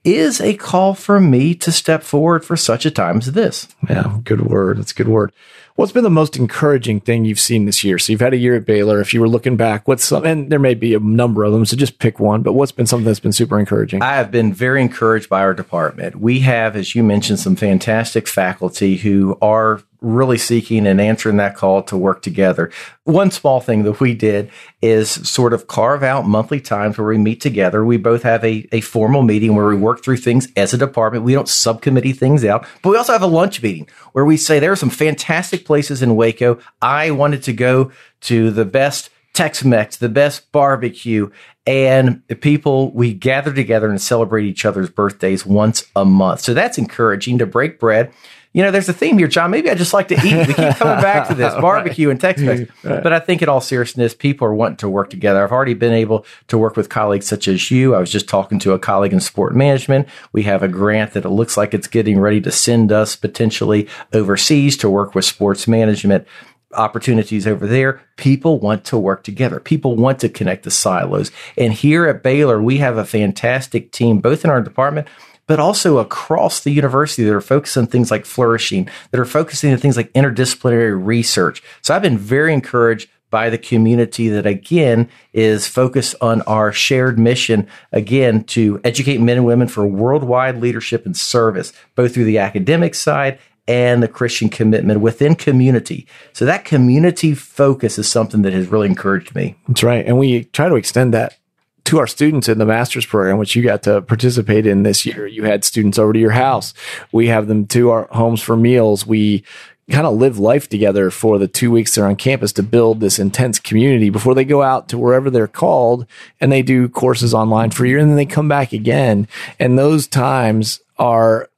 is 0.03 0.41
a 0.41 0.55
call 0.55 0.93
for 0.93 1.19
me 1.19 1.55
to 1.55 1.72
step 1.72 2.03
forward 2.03 2.43
for 2.43 2.57
such 2.57 2.86
a 2.86 2.91
time 2.91 3.17
as 3.17 3.31
this. 3.31 3.67
Yeah, 3.89 4.19
good 4.24 4.41
word. 4.41 4.77
That's 4.77 4.91
a 4.91 4.95
good 4.95 5.07
word. 5.07 5.31
What's 5.75 5.91
been 5.91 6.03
the 6.03 6.10
most 6.12 6.38
encouraging 6.38 7.00
thing 7.00 7.25
you've 7.25 7.39
seen 7.39 7.65
this 7.65 7.83
year? 7.83 7.98
So 7.98 8.12
you've 8.12 8.22
had 8.22 8.33
a 8.33 8.38
year 8.38 8.55
at 8.55 8.65
Baylor. 8.65 9.01
If 9.01 9.12
you 9.12 9.22
were 9.22 9.29
looking 9.29 9.57
back, 9.57 9.88
what's 9.88 10.03
some, 10.03 10.24
and 10.24 10.51
there 10.51 10.60
may 10.60 10.75
be 10.75 10.93
a 10.93 11.00
number 11.00 11.43
of 11.43 11.51
them, 11.51 11.65
so 11.65 11.75
just 11.75 11.98
pick 11.98 12.19
one, 12.19 12.43
but 12.43 12.53
what's 12.53 12.72
been 12.72 12.86
something 12.86 13.05
that's 13.05 13.19
been 13.19 13.31
super 13.31 13.60
encouraging? 13.60 14.03
I 14.03 14.15
have 14.15 14.29
been 14.29 14.53
very 14.53 14.81
encouraged 14.81 15.29
by 15.29 15.41
our 15.41 15.55
department. 15.55 16.17
We 16.17 16.41
have, 16.41 16.75
as 16.75 16.93
you 16.93 17.01
mentioned, 17.01 17.39
some 17.39 17.55
fantastic 17.55 18.27
faculty 18.27 18.98
who 18.98 19.36
are 19.41 19.81
really 20.03 20.38
seeking 20.38 20.86
and 20.86 21.01
answering 21.01 21.38
that 21.38 21.55
call 21.55 21.81
to 21.83 21.98
work 21.98 22.22
together. 22.22 22.72
One 23.05 23.31
small 23.31 23.62
thing 23.62 23.83
that 23.83 24.00
we 24.00 24.13
did 24.13 24.51
is 24.81 25.10
sort 25.10 25.53
of 25.53 25.67
carve 25.67 26.03
out 26.03 26.27
monthly 26.27 26.60
times 26.60 26.98
where 26.98 27.07
we 27.07 27.17
meet 27.17 27.41
together. 27.41 27.83
We 27.83 27.98
both 27.98 28.24
have 28.24 28.43
a, 28.43 28.67
a 28.72 28.81
formal 28.81 29.24
meeting 29.24 29.55
where 29.55 29.67
we 29.67 29.75
work 29.75 30.03
through 30.03 30.17
things 30.17 30.48
as 30.55 30.74
a 30.74 30.77
department. 30.77 31.24
We 31.24 31.33
don't 31.33 31.50
subcommittee 31.50 32.13
things 32.13 32.43
out, 32.45 32.67
but 32.81 32.89
we 32.89 32.98
also 32.98 33.13
have 33.13 33.22
a 33.22 33.27
lunch 33.27 33.63
meeting 33.63 33.88
where 34.12 34.25
we 34.25 34.38
say 34.38 34.60
there 34.60 34.74
are 34.74 34.75
some 34.75 34.89
fantastic 34.89 35.65
places 35.65 36.01
in 36.01 36.15
Waco. 36.15 36.60
I 36.81 37.12
wanted 37.12 37.43
to 37.43 37.53
go 37.53 37.91
to 38.22 38.51
the 38.51 38.65
best 38.65 39.10
Tex-Mex, 39.33 39.98
the 39.98 40.10
best 40.10 40.51
barbecue, 40.51 41.31
and 41.65 42.22
the 42.27 42.36
people 42.36 42.91
we 42.91 43.13
gather 43.13 43.51
together 43.51 43.89
and 43.89 44.00
celebrate 44.00 44.45
each 44.45 44.63
other's 44.63 44.89
birthdays 44.89 45.45
once 45.45 45.86
a 45.95 46.05
month. 46.05 46.41
So 46.41 46.53
that's 46.53 46.77
encouraging 46.77 47.39
to 47.39 47.48
break 47.48 47.79
bread 47.79 48.13
you 48.53 48.62
know, 48.62 48.69
there's 48.69 48.88
a 48.88 48.93
theme 48.93 49.17
here, 49.17 49.27
Jon. 49.27 49.50
Maybe 49.50 49.72
I 49.72 49.75
just 49.75 49.93
like 49.93 50.07
to 50.10 50.15
eat. 50.15 50.48
We 50.48 50.53
keep 50.53 50.75
coming 50.75 51.01
back 51.01 51.27
to 51.27 51.33
this 51.33 51.53
barbecue 51.62 52.12
and 52.12 52.22
Tex 52.22 52.39
Mex. 52.39 52.72
Right. 52.83 53.01
But 53.01 53.12
I 53.12 53.19
think, 53.19 53.41
in 53.41 53.50
all 53.50 53.62
seriousness, 53.62 54.13
people 54.13 54.48
are 54.48 54.53
wanting 54.53 54.77
to 54.77 54.89
work 54.89 55.10
together. 55.10 55.43
I've 55.43 55.51
already 55.51 55.74
been 55.74 55.93
able 55.93 56.25
to 56.50 56.57
work 56.60 56.77
with 56.77 56.88
colleagues 56.88 57.25
such 57.25 57.48
as 57.48 57.72
you. 57.72 57.95
I 57.95 58.00
was 58.00 58.12
just 58.12 58.29
talking 58.29 58.60
to 58.60 58.74
a 58.74 58.79
colleague 58.79 59.12
in 59.12 59.19
sport 59.19 59.55
management. 59.55 60.07
We 60.33 60.43
have 60.43 60.62
a 60.62 60.67
grant 60.67 61.13
that 61.13 61.25
it 61.25 61.29
looks 61.29 61.57
like 61.57 61.74
it's 61.74 61.88
getting 61.88 62.19
ready 62.19 62.41
to 62.41 62.51
send 62.51 62.91
us 62.91 63.15
potentially 63.15 63.88
overseas 64.13 64.77
to 64.77 64.89
work 64.89 65.15
with 65.15 65.25
sports 65.25 65.67
management 65.67 66.27
opportunities 66.74 67.48
over 67.48 67.65
there. 67.65 68.01
People 68.17 68.60
want 68.60 68.83
to 68.86 68.98
work 68.98 69.24
together. 69.24 69.60
People 69.60 69.95
want 69.95 70.19
to 70.19 70.29
connect 70.29 70.63
the 70.63 70.72
silos. 70.72 71.31
And 71.57 71.74
here 71.74 72.05
at 72.05 72.22
Baylor, 72.22 72.62
we 72.62 72.77
have 72.77 72.98
a 72.98 73.05
fantastic 73.05 73.91
team, 73.91 74.19
both 74.19 74.43
in 74.43 74.51
our 74.51 74.62
department 74.62 75.07
but 75.48 75.60
also 75.60 75.98
across 75.98 76.62
the 76.62 76.72
university 76.72 77.24
that 77.24 77.34
are 77.34 77.42
focused 77.42 77.78
on 77.78 77.88
things 77.88 78.12
like 78.12 78.26
flourishing, 78.26 78.90
that 79.12 79.20
are 79.20 79.26
focusing 79.26 79.72
on 79.72 79.78
things 79.78 79.98
like 79.98 80.12
interdisciplinary 80.14 81.00
research. 81.04 81.62
So 81.82 81.96
I've 81.96 82.02
been 82.02 82.18
very 82.18 82.54
encouraged 82.54 83.10
by 83.30 83.50
the 83.50 83.58
community 83.58 84.30
that 84.30 84.46
again 84.46 85.10
is 85.34 85.68
focused 85.68 86.14
on 86.22 86.44
our 86.44 86.72
shared 86.72 87.18
mission 87.18 87.68
again 87.92 88.44
to 88.44 88.80
educate 88.84 89.20
men 89.20 89.38
and 89.38 89.46
women 89.46 89.68
for 89.68 89.88
worldwide 89.88 90.62
leadership 90.62 91.04
and 91.04 91.18
service 91.18 91.74
both 91.96 92.14
through 92.14 92.26
the 92.26 92.38
academic 92.38 92.94
side 92.94 93.40
and 93.68 94.04
the 94.04 94.08
Christian 94.08 94.50
commitment 94.50 95.02
within 95.02 95.34
community. 95.34 96.06
So 96.34 96.46
that 96.46 96.64
community 96.64 97.34
focus 97.34 97.98
is 97.98 98.08
something 98.08 98.44
that 98.44 98.54
has 98.54 98.68
really 98.68 98.88
encouraged 98.88 99.34
me. 99.34 99.56
That's 99.68 99.82
right. 99.82 100.06
And 100.06 100.20
we 100.20 100.44
try 100.46 100.70
to 100.70 100.76
extend 100.76 101.14
that 101.16 101.38
to 101.86 102.00
our 102.00 102.08
students 102.08 102.48
in 102.48 102.58
the 102.58 102.66
master's 102.66 103.06
program, 103.06 103.38
which 103.38 103.56
you 103.56 103.63
got 103.63 103.84
to 103.84 104.02
participate 104.02 104.66
in 104.66 104.84
this 104.84 105.06
year. 105.06 105.28
You 105.28 105.44
had 105.44 105.63
students 105.63 106.00
over 106.00 106.13
to 106.13 106.20
your 106.20 106.32
house. 106.32 106.74
We 107.12 107.28
have 107.28 107.48
them 107.48 107.68
to 107.68 107.90
our 107.90 108.08
homes 108.12 108.42
for 108.42 108.56
meals. 108.56 109.06
We 109.06 109.44
kind 109.92 110.08
of 110.08 110.16
live 110.16 110.40
life 110.40 110.70
together 110.70 111.12
for 111.12 111.38
the 111.38 111.48
two 111.48 111.70
weeks 111.70 111.96
they're 111.96 112.08
on 112.08 112.16
campus 112.16 112.54
to 112.54 112.63
build 112.63 113.00
this 113.00 113.20
intense 113.20 113.60
community 113.60 114.10
before 114.10 114.34
they 114.34 114.46
go 114.46 114.62
out 114.62 114.88
to 114.88 114.98
wherever 114.98 115.30
they're 115.30 115.46
called 115.46 116.08
and 116.40 116.52
they 116.52 116.62
do 116.62 116.88
courses 116.88 117.34
online 117.34 117.70
for 117.70 117.84
a 117.84 117.90
year 117.90 117.98
and 117.98 118.10
then 118.10 118.16
they 118.16 118.25
come 118.25 118.48
back 118.48 118.72
again. 118.72 119.28
And 119.60 119.78
those 119.78 120.08
times 120.08 120.80
are 120.98 121.50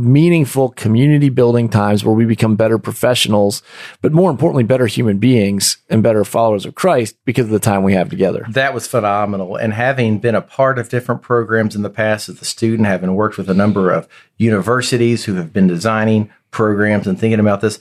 meaningful 0.00 0.70
community 0.70 1.28
building 1.28 1.68
times 1.68 2.04
where 2.04 2.14
we 2.14 2.24
become 2.24 2.56
better 2.56 2.78
professionals, 2.78 3.62
but 4.02 4.12
more 4.12 4.30
importantly, 4.30 4.64
better 4.64 4.86
human 4.86 5.18
beings 5.18 5.78
and 5.88 6.02
better 6.02 6.24
followers 6.24 6.66
of 6.66 6.74
Christ 6.74 7.16
because 7.24 7.46
of 7.46 7.50
the 7.50 7.58
time 7.58 7.82
we 7.82 7.94
have 7.94 8.08
together. 8.08 8.46
That 8.50 8.74
was 8.74 8.86
phenomenal. 8.86 9.56
And 9.56 9.72
having 9.72 10.18
been 10.18 10.34
a 10.34 10.42
part 10.42 10.78
of 10.78 10.88
different 10.88 11.22
programs 11.22 11.76
in 11.76 11.82
the 11.82 11.90
past 11.90 12.28
as 12.28 12.40
a 12.40 12.44
student, 12.44 12.86
having 12.86 13.14
worked 13.14 13.38
with 13.38 13.50
a 13.50 13.54
number 13.54 13.90
of 13.90 14.08
universities 14.36 15.24
who 15.24 15.34
have 15.34 15.52
been 15.52 15.66
designing 15.66 16.30
programs 16.50 17.06
and 17.06 17.18
thinking 17.18 17.40
about 17.40 17.60
this, 17.60 17.78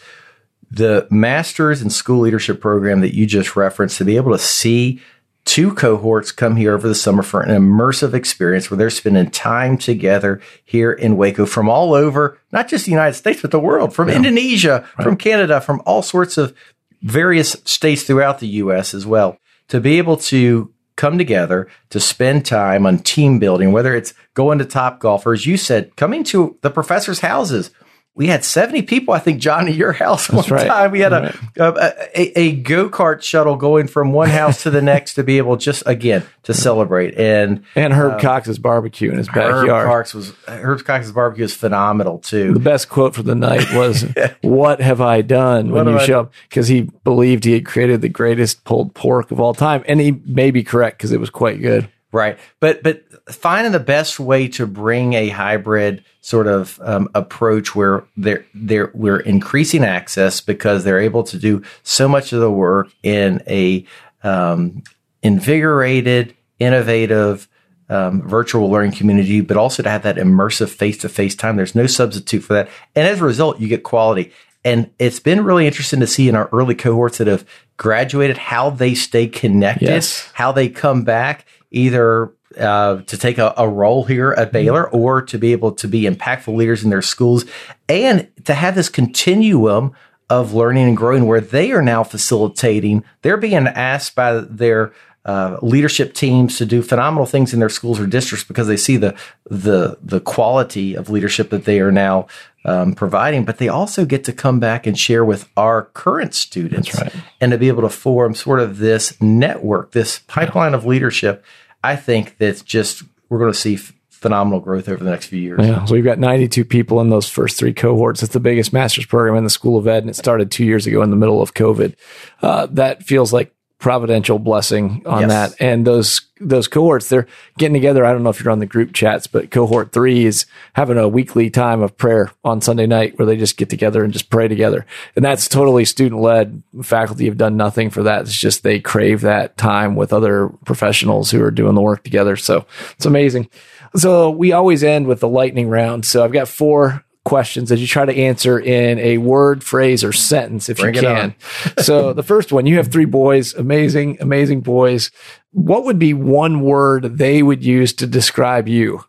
the 0.71 1.07
master's 1.09 1.81
in 1.81 1.89
school 1.89 2.19
leadership 2.19 2.61
program 2.61 3.01
that 3.01 3.15
you 3.15 3.25
just 3.25 3.55
referenced, 3.55 3.97
to 3.97 4.05
be 4.05 4.17
able 4.17 4.31
to 4.31 4.39
see 4.39 5.01
two 5.45 5.73
cohorts 5.73 6.31
come 6.31 6.55
here 6.55 6.73
over 6.73 6.87
the 6.87 6.95
summer 6.95 7.23
for 7.23 7.41
an 7.41 7.49
immersive 7.49 8.13
experience 8.13 8.69
where 8.69 8.77
they're 8.77 8.89
spending 8.89 9.29
time 9.29 9.77
together 9.77 10.41
here 10.63 10.91
in 10.91 11.17
Waco 11.17 11.45
from 11.45 11.69
all 11.69 11.93
over, 11.93 12.37
not 12.51 12.67
just 12.67 12.85
the 12.85 12.91
United 12.91 13.15
States, 13.15 13.41
but 13.41 13.51
the 13.51 13.59
world, 13.59 13.93
from 13.93 14.09
yeah. 14.09 14.15
Indonesia, 14.15 14.87
right. 14.97 15.03
from 15.03 15.17
Canada, 15.17 15.59
from 15.59 15.81
all 15.85 16.01
sorts 16.01 16.37
of 16.37 16.55
various 17.01 17.55
states 17.65 18.03
throughout 18.03 18.39
the 18.39 18.47
U.S. 18.47 18.93
as 18.93 19.05
well. 19.05 19.37
To 19.69 19.79
be 19.79 19.97
able 19.97 20.17
to 20.17 20.73
come 20.95 21.17
together 21.17 21.67
to 21.89 21.99
spend 21.99 22.45
time 22.45 22.85
on 22.85 22.99
team 22.99 23.39
building, 23.39 23.71
whether 23.71 23.95
it's 23.95 24.13
going 24.33 24.59
to 24.59 24.65
top 24.65 24.99
golfers, 24.99 25.45
you 25.45 25.55
said 25.55 25.95
coming 25.95 26.23
to 26.25 26.57
the 26.61 26.69
professors' 26.69 27.21
houses 27.21 27.71
we 28.19 28.27
had 28.27 28.43
70 28.43 28.81
people, 28.81 29.13
I 29.13 29.19
think, 29.19 29.39
Jon, 29.39 29.69
at 29.69 29.75
your 29.75 29.93
house 29.93 30.27
That's 30.27 30.49
one 30.49 30.59
right. 30.59 30.67
time. 30.67 30.91
We 30.91 30.99
had 30.99 31.13
a, 31.13 31.33
a, 31.55 31.93
a, 32.13 32.39
a 32.39 32.51
go 32.51 32.89
kart 32.89 33.21
shuttle 33.21 33.55
going 33.55 33.87
from 33.87 34.11
one 34.11 34.27
house 34.27 34.63
to 34.63 34.69
the 34.69 34.81
next 34.81 35.13
to 35.13 35.23
be 35.23 35.37
able 35.37 35.55
just, 35.55 35.83
again, 35.85 36.25
to 36.43 36.53
celebrate. 36.53 37.17
And 37.17 37.63
and 37.75 37.93
Herb 37.93 38.15
um, 38.15 38.19
Cox's 38.19 38.59
barbecue 38.59 39.09
in 39.09 39.19
his 39.19 39.27
backyard. 39.27 39.69
Herb 39.69 39.85
Cox 39.87 40.13
was, 40.13 40.33
Herb 40.49 40.83
Cox's 40.83 41.13
barbecue 41.13 41.45
is 41.45 41.53
phenomenal, 41.53 42.19
too. 42.19 42.51
The 42.51 42.59
best 42.59 42.89
quote 42.89 43.15
for 43.15 43.23
the 43.23 43.35
night 43.35 43.73
was, 43.73 44.05
What 44.41 44.81
have 44.81 44.99
I 44.99 45.21
done 45.21 45.71
what 45.71 45.85
when 45.85 45.95
you 45.95 46.05
show 46.05 46.19
up? 46.19 46.33
Because 46.49 46.67
he 46.67 46.89
believed 47.05 47.45
he 47.45 47.53
had 47.53 47.65
created 47.65 48.01
the 48.01 48.09
greatest 48.09 48.65
pulled 48.65 48.93
pork 48.95 49.31
of 49.31 49.39
all 49.39 49.53
time. 49.53 49.81
And 49.87 50.01
he 50.01 50.19
may 50.25 50.51
be 50.51 50.61
correct 50.61 50.97
because 50.97 51.13
it 51.13 51.21
was 51.21 51.29
quite 51.29 51.61
good. 51.61 51.89
Right. 52.11 52.39
But, 52.59 52.81
but 52.81 53.03
finding 53.31 53.71
the 53.71 53.79
best 53.79 54.19
way 54.19 54.47
to 54.49 54.65
bring 54.65 55.13
a 55.13 55.29
hybrid 55.29 56.03
sort 56.21 56.47
of 56.47 56.79
um, 56.83 57.07
approach 57.13 57.75
where 57.75 58.03
they're, 58.17 58.45
they're, 58.55 58.91
we're 58.95 59.19
increasing 59.19 59.83
access 59.83 60.41
because 60.41 60.83
they're 60.83 60.99
able 60.99 61.23
to 61.25 61.37
do 61.37 61.61
so 61.83 62.07
much 62.07 62.33
of 62.33 62.39
the 62.39 62.51
work 62.51 62.89
in 63.03 63.43
a 63.47 63.85
um, 64.23 64.83
invigorated, 65.21 66.35
innovative, 66.57 67.47
um, 67.89 68.27
virtual 68.27 68.69
learning 68.69 68.91
community, 68.91 69.41
but 69.41 69.57
also 69.57 69.83
to 69.83 69.89
have 69.89 70.03
that 70.03 70.17
immersive 70.17 70.69
face 70.69 70.97
to 70.99 71.09
face 71.09 71.35
time. 71.35 71.57
There's 71.57 71.75
no 71.75 71.87
substitute 71.87 72.41
for 72.41 72.53
that. 72.53 72.69
And 72.95 73.07
as 73.07 73.21
a 73.21 73.25
result, 73.25 73.59
you 73.59 73.67
get 73.67 73.83
quality. 73.83 74.31
And 74.63 74.91
it's 74.99 75.19
been 75.19 75.43
really 75.43 75.67
interesting 75.67 75.99
to 76.01 76.07
see 76.07 76.27
in 76.27 76.35
our 76.35 76.49
early 76.51 76.75
cohorts 76.75 77.19
that 77.19 77.27
have 77.27 77.47
graduated 77.77 78.37
how 78.37 78.69
they 78.69 78.93
stay 78.93 79.27
connected, 79.27 79.87
yes. 79.87 80.29
how 80.33 80.51
they 80.51 80.69
come 80.69 81.03
back 81.03 81.45
either 81.71 82.33
uh, 82.57 83.01
to 83.03 83.17
take 83.17 83.37
a, 83.37 83.53
a, 83.57 83.67
role 83.67 84.03
here 84.05 84.33
at 84.33 84.51
Baylor 84.51 84.85
mm-hmm. 84.85 84.95
or 84.95 85.21
to 85.21 85.37
be 85.37 85.51
able 85.51 85.71
to 85.73 85.87
be 85.87 86.03
impactful 86.03 86.55
leaders 86.55 86.83
in 86.83 86.89
their 86.89 87.01
schools 87.01 87.45
and 87.87 88.27
to 88.45 88.55
have 88.55 88.75
this 88.75 88.89
continuum 88.89 89.93
of 90.29 90.53
learning 90.53 90.87
and 90.87 90.97
growing 90.97 91.25
where 91.25 91.41
they 91.41 91.71
are 91.71 91.81
now 91.81 92.03
facilitating. 92.03 93.03
They're 93.21 93.37
being 93.37 93.67
asked 93.67 94.15
by 94.15 94.39
their 94.39 94.93
uh, 95.25 95.57
leadership 95.61 96.13
teams 96.13 96.57
to 96.57 96.65
do 96.65 96.81
phenomenal 96.81 97.25
things 97.25 97.53
in 97.53 97.59
their 97.59 97.69
schools 97.69 97.99
or 97.99 98.07
districts 98.07 98.45
because 98.45 98.67
they 98.67 98.77
see 98.77 98.97
the 98.97 99.15
the 99.49 99.97
the 100.01 100.19
quality 100.19 100.95
of 100.95 101.09
leadership 101.09 101.49
that 101.49 101.65
they 101.65 101.79
are 101.79 101.91
now 101.91 102.27
um, 102.65 102.93
providing, 102.93 103.45
but 103.45 103.57
they 103.57 103.69
also 103.69 104.05
get 104.05 104.23
to 104.25 104.33
come 104.33 104.59
back 104.59 104.85
and 104.85 104.97
share 104.97 105.23
with 105.23 105.47
our 105.55 105.83
current 105.93 106.33
students 106.33 106.99
right. 106.99 107.13
and 107.39 107.51
to 107.51 107.57
be 107.57 107.67
able 107.67 107.81
to 107.81 107.89
form 107.89 108.35
sort 108.35 108.59
of 108.59 108.77
this 108.77 109.19
network, 109.21 109.91
this 109.91 110.19
pipeline 110.27 110.73
of 110.73 110.85
leadership. 110.85 111.43
I 111.83 111.95
think 111.95 112.37
that's 112.37 112.61
just, 112.61 113.03
we're 113.29 113.39
going 113.39 113.53
to 113.53 113.57
see 113.57 113.75
f- 113.75 113.93
phenomenal 114.09 114.59
growth 114.59 114.89
over 114.89 115.01
the 115.01 115.09
next 115.09 115.27
few 115.27 115.39
years. 115.39 115.65
Yeah. 115.65 115.85
So 115.85 115.93
we've 115.93 116.03
got 116.03 116.19
92 116.19 116.65
people 116.65 116.99
in 116.99 117.09
those 117.09 117.29
first 117.29 117.57
three 117.57 117.73
cohorts. 117.73 118.21
It's 118.21 118.33
the 118.33 118.41
biggest 118.41 118.73
master's 118.73 119.05
program 119.05 119.37
in 119.37 119.45
the 119.45 119.49
School 119.49 119.77
of 119.77 119.87
Ed, 119.87 120.03
and 120.03 120.09
it 120.09 120.17
started 120.17 120.51
two 120.51 120.65
years 120.65 120.85
ago 120.85 121.01
in 121.01 121.09
the 121.09 121.15
middle 121.15 121.41
of 121.41 121.53
COVID. 121.53 121.95
Uh, 122.41 122.65
that 122.71 123.03
feels 123.03 123.31
like 123.31 123.53
providential 123.79 124.39
blessing 124.39 125.01
on 125.05 125.21
yes. 125.21 125.29
that. 125.29 125.61
And 125.61 125.87
those 125.87 126.21
those 126.41 126.67
cohorts, 126.69 127.09
they're 127.09 127.27
getting 127.57 127.73
together. 127.73 128.05
I 128.05 128.13
don't 128.13 128.23
know 128.23 128.29
if 128.29 128.41
you're 128.41 128.51
on 128.51 128.59
the 128.59 128.65
group 128.65 128.93
chats, 128.93 129.27
but 129.27 129.51
cohort 129.51 129.91
three 129.91 130.25
is 130.25 130.45
having 130.73 130.97
a 130.97 131.07
weekly 131.07 131.49
time 131.49 131.81
of 131.81 131.97
prayer 131.97 132.31
on 132.45 132.61
Sunday 132.61 132.87
night 132.87 133.17
where 133.17 133.25
they 133.25 133.35
just 133.35 133.57
get 133.57 133.69
together 133.69 134.03
and 134.03 134.13
just 134.13 134.29
pray 134.29 134.47
together. 134.47 134.85
And 135.15 135.25
that's 135.25 135.47
totally 135.47 135.83
student 135.83 136.21
led. 136.21 136.61
Faculty 136.81 137.25
have 137.25 137.37
done 137.37 137.57
nothing 137.57 137.89
for 137.89 138.03
that. 138.03 138.21
It's 138.21 138.37
just 138.37 138.63
they 138.63 138.79
crave 138.79 139.21
that 139.21 139.57
time 139.57 139.95
with 139.95 140.13
other 140.13 140.49
professionals 140.65 141.31
who 141.31 141.41
are 141.43 141.51
doing 141.51 141.75
the 141.75 141.81
work 141.81 142.03
together. 142.03 142.35
So 142.35 142.65
it's 142.91 143.05
amazing. 143.05 143.49
So 143.95 144.29
we 144.29 144.51
always 144.51 144.83
end 144.83 145.07
with 145.07 145.19
the 145.19 145.27
lightning 145.27 145.67
round. 145.67 146.05
So 146.05 146.23
I've 146.23 146.31
got 146.31 146.47
four 146.47 147.03
questions 147.25 147.69
that 147.69 147.79
you 147.79 147.87
try 147.87 148.05
to 148.05 148.15
answer 148.15 148.59
in 148.59 148.97
a 148.99 149.17
word, 149.17 149.63
phrase, 149.63 150.03
or 150.03 150.11
sentence 150.11 150.69
if 150.69 150.77
Bring 150.77 150.95
you 150.95 151.01
can. 151.01 151.35
so 151.79 152.13
the 152.19 152.23
first 152.23 152.51
one, 152.51 152.65
you 152.65 152.77
have 152.77 152.87
three 152.87 153.05
boys, 153.05 153.53
amazing, 153.53 154.17
amazing 154.19 154.61
boys. 154.61 155.11
What 155.51 155.85
would 155.85 155.99
be 155.99 156.13
one 156.13 156.61
word 156.61 157.17
they 157.17 157.43
would 157.43 157.63
use 157.63 157.93
to 157.93 158.07
describe 158.07 158.67
you? 158.67 159.03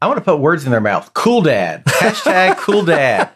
I 0.00 0.06
want 0.06 0.18
to 0.18 0.24
put 0.24 0.38
words 0.38 0.64
in 0.64 0.70
their 0.70 0.80
mouth. 0.80 1.14
Cool 1.14 1.42
dad. 1.42 1.84
Hashtag 1.84 2.56
cool 2.58 2.84
dad. 2.84 3.30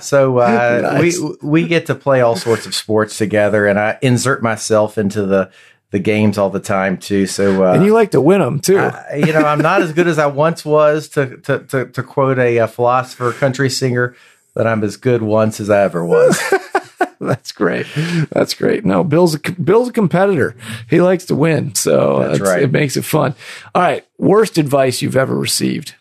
So 0.00 0.38
uh, 0.38 0.90
nice. 0.92 1.18
we 1.18 1.36
we 1.42 1.68
get 1.68 1.86
to 1.86 1.94
play 1.94 2.20
all 2.20 2.36
sorts 2.36 2.66
of 2.66 2.74
sports 2.74 3.16
together, 3.16 3.66
and 3.66 3.78
I 3.78 3.98
insert 4.02 4.42
myself 4.42 4.98
into 4.98 5.24
the 5.24 5.50
the 5.90 5.98
games 5.98 6.38
all 6.38 6.50
the 6.50 6.60
time 6.60 6.96
too. 6.96 7.26
So 7.26 7.64
uh, 7.64 7.74
and 7.74 7.84
you 7.84 7.92
like 7.92 8.12
to 8.12 8.20
win 8.20 8.40
them 8.40 8.60
too. 8.60 8.78
I, 8.78 9.16
you 9.16 9.32
know, 9.32 9.40
I'm 9.40 9.60
not 9.60 9.82
as 9.82 9.92
good 9.92 10.06
as 10.06 10.18
I 10.18 10.26
once 10.26 10.64
was. 10.64 11.08
To 11.10 11.36
to 11.38 11.58
to, 11.60 11.86
to 11.86 12.02
quote 12.02 12.38
a, 12.38 12.58
a 12.58 12.68
philosopher, 12.68 13.32
country 13.32 13.70
singer, 13.70 14.14
that 14.54 14.66
I'm 14.66 14.84
as 14.84 14.96
good 14.96 15.22
once 15.22 15.60
as 15.60 15.70
I 15.70 15.82
ever 15.82 16.04
was. 16.04 16.40
That's 17.20 17.52
great. 17.52 17.86
That's 18.30 18.54
great. 18.54 18.86
No, 18.86 19.04
Bill's 19.04 19.34
a, 19.34 19.38
Bill's 19.38 19.88
a 19.90 19.92
competitor. 19.92 20.56
He 20.88 21.02
likes 21.02 21.26
to 21.26 21.34
win, 21.34 21.74
so 21.74 22.20
that's 22.20 22.40
right. 22.40 22.62
it 22.62 22.72
makes 22.72 22.96
it 22.96 23.04
fun. 23.04 23.34
All 23.74 23.82
right, 23.82 24.06
worst 24.16 24.56
advice 24.56 25.02
you've 25.02 25.18
ever 25.18 25.36
received. 25.36 25.94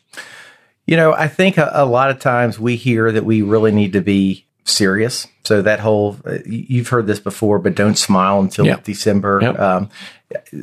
You 0.88 0.96
know, 0.96 1.12
I 1.12 1.28
think 1.28 1.58
a, 1.58 1.70
a 1.74 1.86
lot 1.86 2.10
of 2.10 2.20
times 2.20 2.58
we 2.58 2.78
hear 2.78 3.12
that 3.12 3.26
we 3.26 3.42
really 3.42 3.74
need 3.74 3.92
to 3.94 4.02
be 4.02 4.46
serious. 4.64 5.28
So 5.46 5.62
that 5.62 5.80
whole 5.80 6.18
uh, 6.26 6.38
you've 6.46 6.90
heard 6.90 7.08
this 7.08 7.20
before, 7.20 7.60
but 7.60 7.76
don't 7.76 7.98
smile 7.98 8.40
until 8.40 8.66
yep. 8.66 8.84
December. 8.84 9.40
Yep. 9.42 9.60
Um, 9.60 9.90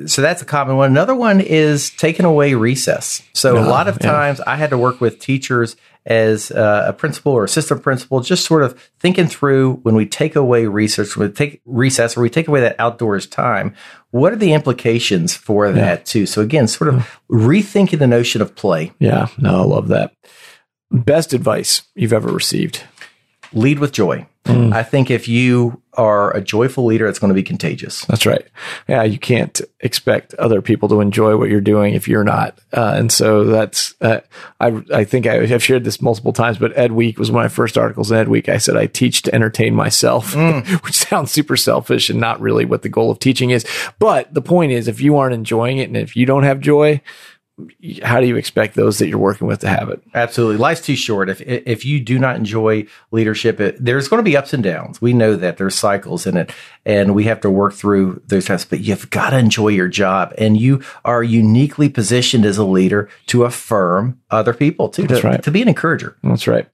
so 0.06 0.22
that's 0.22 0.42
a 0.42 0.44
common 0.44 0.76
one. 0.76 0.90
Another 0.90 1.14
one 1.14 1.40
is 1.40 1.90
taking 1.90 2.24
away 2.24 2.54
recess. 2.54 3.22
So 3.32 3.59
a 3.59 3.66
lot 3.66 3.88
of 3.88 3.98
times 3.98 4.38
yeah. 4.38 4.52
I 4.52 4.56
had 4.56 4.70
to 4.70 4.78
work 4.78 5.00
with 5.00 5.18
teachers 5.18 5.76
as 6.06 6.52
uh, 6.52 6.85
a 6.87 6.92
principal 6.92 7.32
or 7.32 7.42
assistant 7.42 7.82
principal, 7.82 8.20
just 8.20 8.44
sort 8.44 8.62
of 8.62 8.80
thinking 9.00 9.26
through 9.26 9.74
when 9.82 9.96
we 9.96 10.06
take 10.06 10.37
away 10.37 10.66
research, 10.66 11.16
when 11.16 11.28
we 11.28 11.35
take 11.35 11.61
recess 11.64 12.16
or 12.16 12.20
we 12.20 12.30
take 12.30 12.46
away 12.46 12.61
that 12.61 12.76
outdoors 12.78 13.26
time, 13.26 13.74
what 14.12 14.32
are 14.32 14.37
the 14.37 14.52
implications 14.52 15.35
for 15.35 15.66
yeah. 15.66 15.72
that 15.72 16.06
too? 16.06 16.26
So 16.26 16.42
again, 16.42 16.68
sort 16.68 16.94
of 16.94 17.18
rethinking 17.28 17.98
the 17.98 18.06
notion 18.06 18.40
of 18.40 18.54
play. 18.54 18.92
Yeah, 19.00 19.26
no, 19.37 19.62
I 19.62 19.64
love 19.64 19.88
that. 19.88 20.12
Best 20.92 21.32
advice 21.32 21.82
you've 21.96 22.12
ever 22.12 22.28
received 22.28 22.85
lead 23.57 23.79
with 23.79 23.92
joy. 23.92 24.27
Mm. 24.45 24.73
I 24.73 24.85
think 24.85 25.11
if 25.11 25.27
you 25.27 25.83
are 25.95 26.35
a 26.37 26.40
joyful 26.40 26.85
leader, 26.85 27.09
it's 27.09 27.19
going 27.19 27.31
to 27.31 27.35
be 27.35 27.42
contagious. 27.42 28.05
That's 28.05 28.27
right. 28.27 28.47
Yeah, 28.87 29.03
you 29.03 29.19
can't 29.19 29.61
expect 29.81 30.35
other 30.35 30.62
people 30.62 30.88
to 30.90 31.01
enjoy 31.01 31.37
what 31.37 31.49
you're 31.49 31.61
doing 31.61 31.95
if 31.95 32.07
you're 32.07 32.23
not. 32.23 32.61
Uh, 32.73 32.92
and 32.97 33.11
so 33.11 33.45
that's, 33.45 33.95
uh, 34.03 34.21
I, 34.61 34.83
I 34.92 35.05
think 35.05 35.27
I 35.27 35.47
have 35.47 35.64
shared 35.64 35.85
this 35.85 36.01
multiple 36.01 36.33
times, 36.33 36.59
but 36.59 36.77
Ed 36.79 36.92
Week 36.92 37.19
was 37.19 37.33
one 37.33 37.45
of 37.45 37.51
my 37.51 37.55
first 37.55 37.77
articles 37.77 38.11
in 38.11 38.19
Ed 38.19 38.29
Week. 38.29 38.49
I 38.49 38.59
said, 38.59 38.77
I 38.77 38.87
teach 38.87 39.23
to 39.23 39.35
entertain 39.35 39.75
myself, 39.75 40.35
mm. 40.35 40.64
which 40.85 40.95
sounds 40.95 41.33
super 41.33 41.57
selfish 41.57 42.09
and 42.09 42.21
not 42.21 42.40
really 42.40 42.66
what 42.66 42.83
the 42.83 42.88
goal 42.88 43.11
of 43.11 43.19
teaching 43.19 43.51
is. 43.51 43.66
But 43.99 44.33
the 44.33 44.42
point 44.42 44.71
is, 44.71 44.87
if 44.87 45.01
you 45.01 45.16
aren't 45.16 45.35
enjoying 45.35 45.79
it 45.79 45.88
and 45.88 45.97
if 45.97 46.14
you 46.14 46.27
don't 46.27 46.45
have 46.45 46.61
joy, 46.61 47.01
how 48.03 48.21
do 48.21 48.27
you 48.27 48.37
expect 48.37 48.75
those 48.75 48.99
that 48.99 49.09
you're 49.09 49.19
working 49.19 49.47
with 49.47 49.61
to 49.61 49.69
have 49.69 49.88
it? 49.88 50.03
Absolutely. 50.14 50.59
Life's 50.59 50.83
too 50.83 50.97
short. 50.97 51.31
If 51.31 51.40
if 51.40 51.87
you 51.87 52.01
do 52.01 52.19
not 52.19 52.37
enjoy 52.37 52.87
leadership, 53.12 53.61
it, 53.61 53.83
there's 53.83 54.09
going 54.09 54.19
to 54.19 54.29
be 54.29 54.37
ups 54.37 54.53
and 54.53 54.62
downs. 54.62 55.01
We 55.01 55.14
know 55.14 55.37
that 55.37 55.57
there's 55.57 55.75
cycles 55.75 56.27
in 56.27 56.37
it 56.37 56.53
and 56.85 57.14
we 57.14 57.25
have 57.25 57.40
to 57.40 57.51
work 57.51 57.73
through 57.73 58.21
those 58.27 58.45
times, 58.45 58.66
but 58.66 58.81
you've 58.81 59.09
got 59.09 59.31
to 59.31 59.38
enjoy 59.38 59.69
your 59.69 59.88
job 59.88 60.35
and 60.37 60.61
you 60.61 60.83
are 61.05 61.23
uniquely 61.23 61.88
positioned 61.88 62.45
as 62.45 62.59
a 62.59 62.64
leader 62.64 63.09
to 63.29 63.45
affirm 63.45 64.21
other 64.31 64.53
people 64.53 64.90
too, 64.90 65.07
to, 65.07 65.21
right. 65.23 65.42
to 65.42 65.51
be 65.51 65.62
an 65.62 65.69
encourager. 65.69 66.16
That's 66.23 66.47
right. 66.47 66.69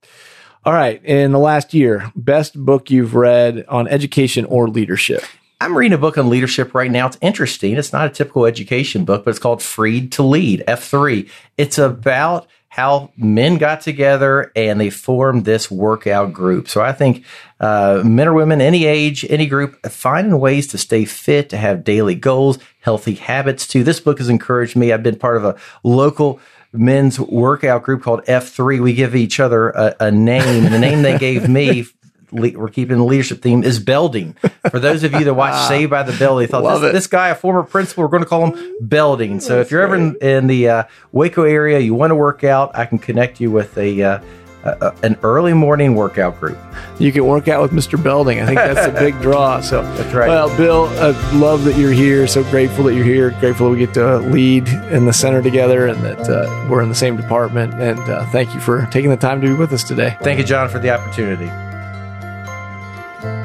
All 0.65 0.73
right. 0.73 1.05
In 1.05 1.33
the 1.33 1.39
last 1.39 1.75
year, 1.75 2.11
best 2.17 2.57
book 2.57 2.91
you've 2.91 3.15
read 3.15 3.65
on 3.69 3.87
education 3.87 4.45
or 4.47 4.69
leadership? 4.69 5.23
I'm 5.63 5.79
reading 5.79 5.95
a 5.95 5.99
book 5.99 6.19
on 6.19 6.29
leadership 6.29 6.75
right 6.75 6.91
now. 6.91 7.07
It's 7.07 7.19
interesting. 7.21 7.77
It's 7.77 7.93
not 7.93 8.07
a 8.07 8.11
typical 8.11 8.47
education 8.47 9.05
book, 9.05 9.25
but 9.25 9.31
it's 9.31 9.39
called 9.39 9.63
Freed 9.63 10.11
to 10.13 10.25
Lead, 10.25 10.65
F3. 10.67 11.31
It's 11.57 11.79
about 11.79 12.49
how 12.67 13.13
men 13.17 13.59
got 13.59 13.81
together 13.81 14.51
and 14.57 14.81
they 14.81 14.91
formed 14.91 15.45
this 15.45 15.71
workout 15.71 16.33
group. 16.33 16.69
So 16.69 16.81
I 16.81 16.91
think 16.91 17.25
uh, 17.61 18.03
men 18.05 18.27
or 18.27 18.33
women, 18.33 18.61
any 18.61 18.87
age, 18.87 19.25
any 19.31 19.47
group, 19.47 19.81
finding 19.89 20.41
ways 20.41 20.67
to 20.67 20.79
stay 20.79 21.05
fit, 21.05 21.49
to 21.51 21.57
have 21.57 21.85
daily 21.85 22.17
goals, 22.17 22.59
healthy 22.81 23.15
habits 23.15 23.69
too. 23.69 23.85
This 23.85 24.01
book 24.01 24.19
has 24.19 24.29
encouraged 24.29 24.75
me. 24.75 24.93
I've 24.93 25.05
been 25.05 25.15
part 25.15 25.37
of 25.37 25.45
a 25.45 25.57
local 25.85 26.41
men's 26.73 27.21
workout 27.21 27.85
group 27.85 28.03
called 28.03 28.25
F3. 28.25 28.83
We 28.83 28.95
give 28.95 29.15
each 29.15 29.39
other 29.39 29.71
a, 29.71 29.95
a 30.01 30.11
name, 30.11 30.65
and 30.65 30.75
the 30.75 30.79
name 30.81 31.03
they 31.03 31.19
gave 31.19 31.49
me 31.49 31.85
le- 32.33 32.59
we're 32.59 32.69
keeping 32.69 32.97
the 32.99 33.05
leadership 33.05 33.43
theme 33.43 33.63
is 33.63 33.79
Belding. 33.79 34.35
For 34.71 34.79
those 34.79 35.05
of 35.05 35.13
you 35.13 35.25
that 35.25 35.35
watch 35.35 35.69
Saved 35.69 35.91
by 35.91 36.03
the 36.03 36.17
Bell, 36.19 36.37
they 36.37 36.47
thought 36.47 36.81
this, 36.81 36.93
this, 36.93 37.07
guy, 37.07 37.29
a 37.29 37.35
former 37.35 37.63
principal, 37.63 38.05
we're 38.05 38.09
going 38.09 38.23
to 38.23 38.29
call 38.29 38.53
him 38.53 38.77
Belding. 38.81 39.41
So 39.41 39.57
That's 39.57 39.69
if 39.69 39.71
you're 39.71 39.83
ever 39.83 39.95
in, 39.95 40.17
in 40.17 40.47
the 40.47 40.69
uh, 40.69 40.85
Waco 41.13 41.45
area, 41.45 41.79
you 41.79 41.95
want 41.95 42.11
to 42.11 42.17
work 42.17 42.45
out, 42.45 42.77
I 42.77 42.87
can 42.87 42.99
connect 42.99 43.41
you 43.41 43.51
with 43.51 43.77
a. 43.79 44.03
Uh, 44.03 44.21
uh, 44.65 44.95
an 45.03 45.17
early 45.23 45.53
morning 45.53 45.95
workout 45.95 46.39
group. 46.39 46.59
You 46.99 47.11
can 47.11 47.27
work 47.27 47.49
out 47.49 47.63
with 47.63 47.73
Mr. 47.73 48.01
Belding. 48.01 48.41
I 48.41 48.47
think 48.47 48.57
that's 48.57 48.87
a 48.87 48.93
big 49.01 49.21
draw. 49.21 49.61
So 49.61 49.83
that's 49.97 50.15
right. 50.15 50.29
Well, 50.29 50.57
Bill, 50.57 50.87
I 51.01 51.11
love 51.33 51.65
that 51.65 51.77
you're 51.77 51.93
here. 51.93 52.27
So 52.29 52.45
grateful 52.45 52.85
that 52.85 52.95
you're 52.95 53.05
here. 53.05 53.31
Grateful 53.41 53.67
that 53.67 53.73
we 53.73 53.85
get 53.85 53.95
to 53.95 54.19
lead 54.19 54.69
in 54.69 55.07
the 55.07 55.13
center 55.13 55.43
together 55.43 55.89
and 55.89 56.01
that 56.05 56.21
uh, 56.29 56.69
we're 56.71 56.83
in 56.83 56.89
the 56.89 56.95
same 56.95 57.17
department. 57.17 57.75
And 57.75 57.99
uh, 58.01 58.25
thank 58.27 58.55
you 58.55 58.61
for 58.61 58.87
taking 58.93 59.11
the 59.11 59.17
time 59.17 59.41
to 59.41 59.49
be 59.49 59.55
with 59.55 59.73
us 59.73 59.83
today. 59.83 60.17
Thank 60.23 60.39
you, 60.39 60.45
Jon, 60.45 60.69
for 60.69 60.79
the 60.79 60.91
opportunity. 60.91 61.51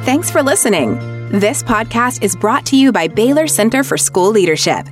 Thanks 0.08 0.32
for 0.32 0.42
listening. 0.42 0.96
This 1.38 1.62
podcast 1.62 2.24
is 2.24 2.34
brought 2.34 2.66
to 2.68 2.78
you 2.78 2.94
by 2.94 3.10
Baylor 3.10 3.46
Center 3.46 3.84
for 3.84 3.98
School 3.98 4.30
Leadership. 4.32 4.88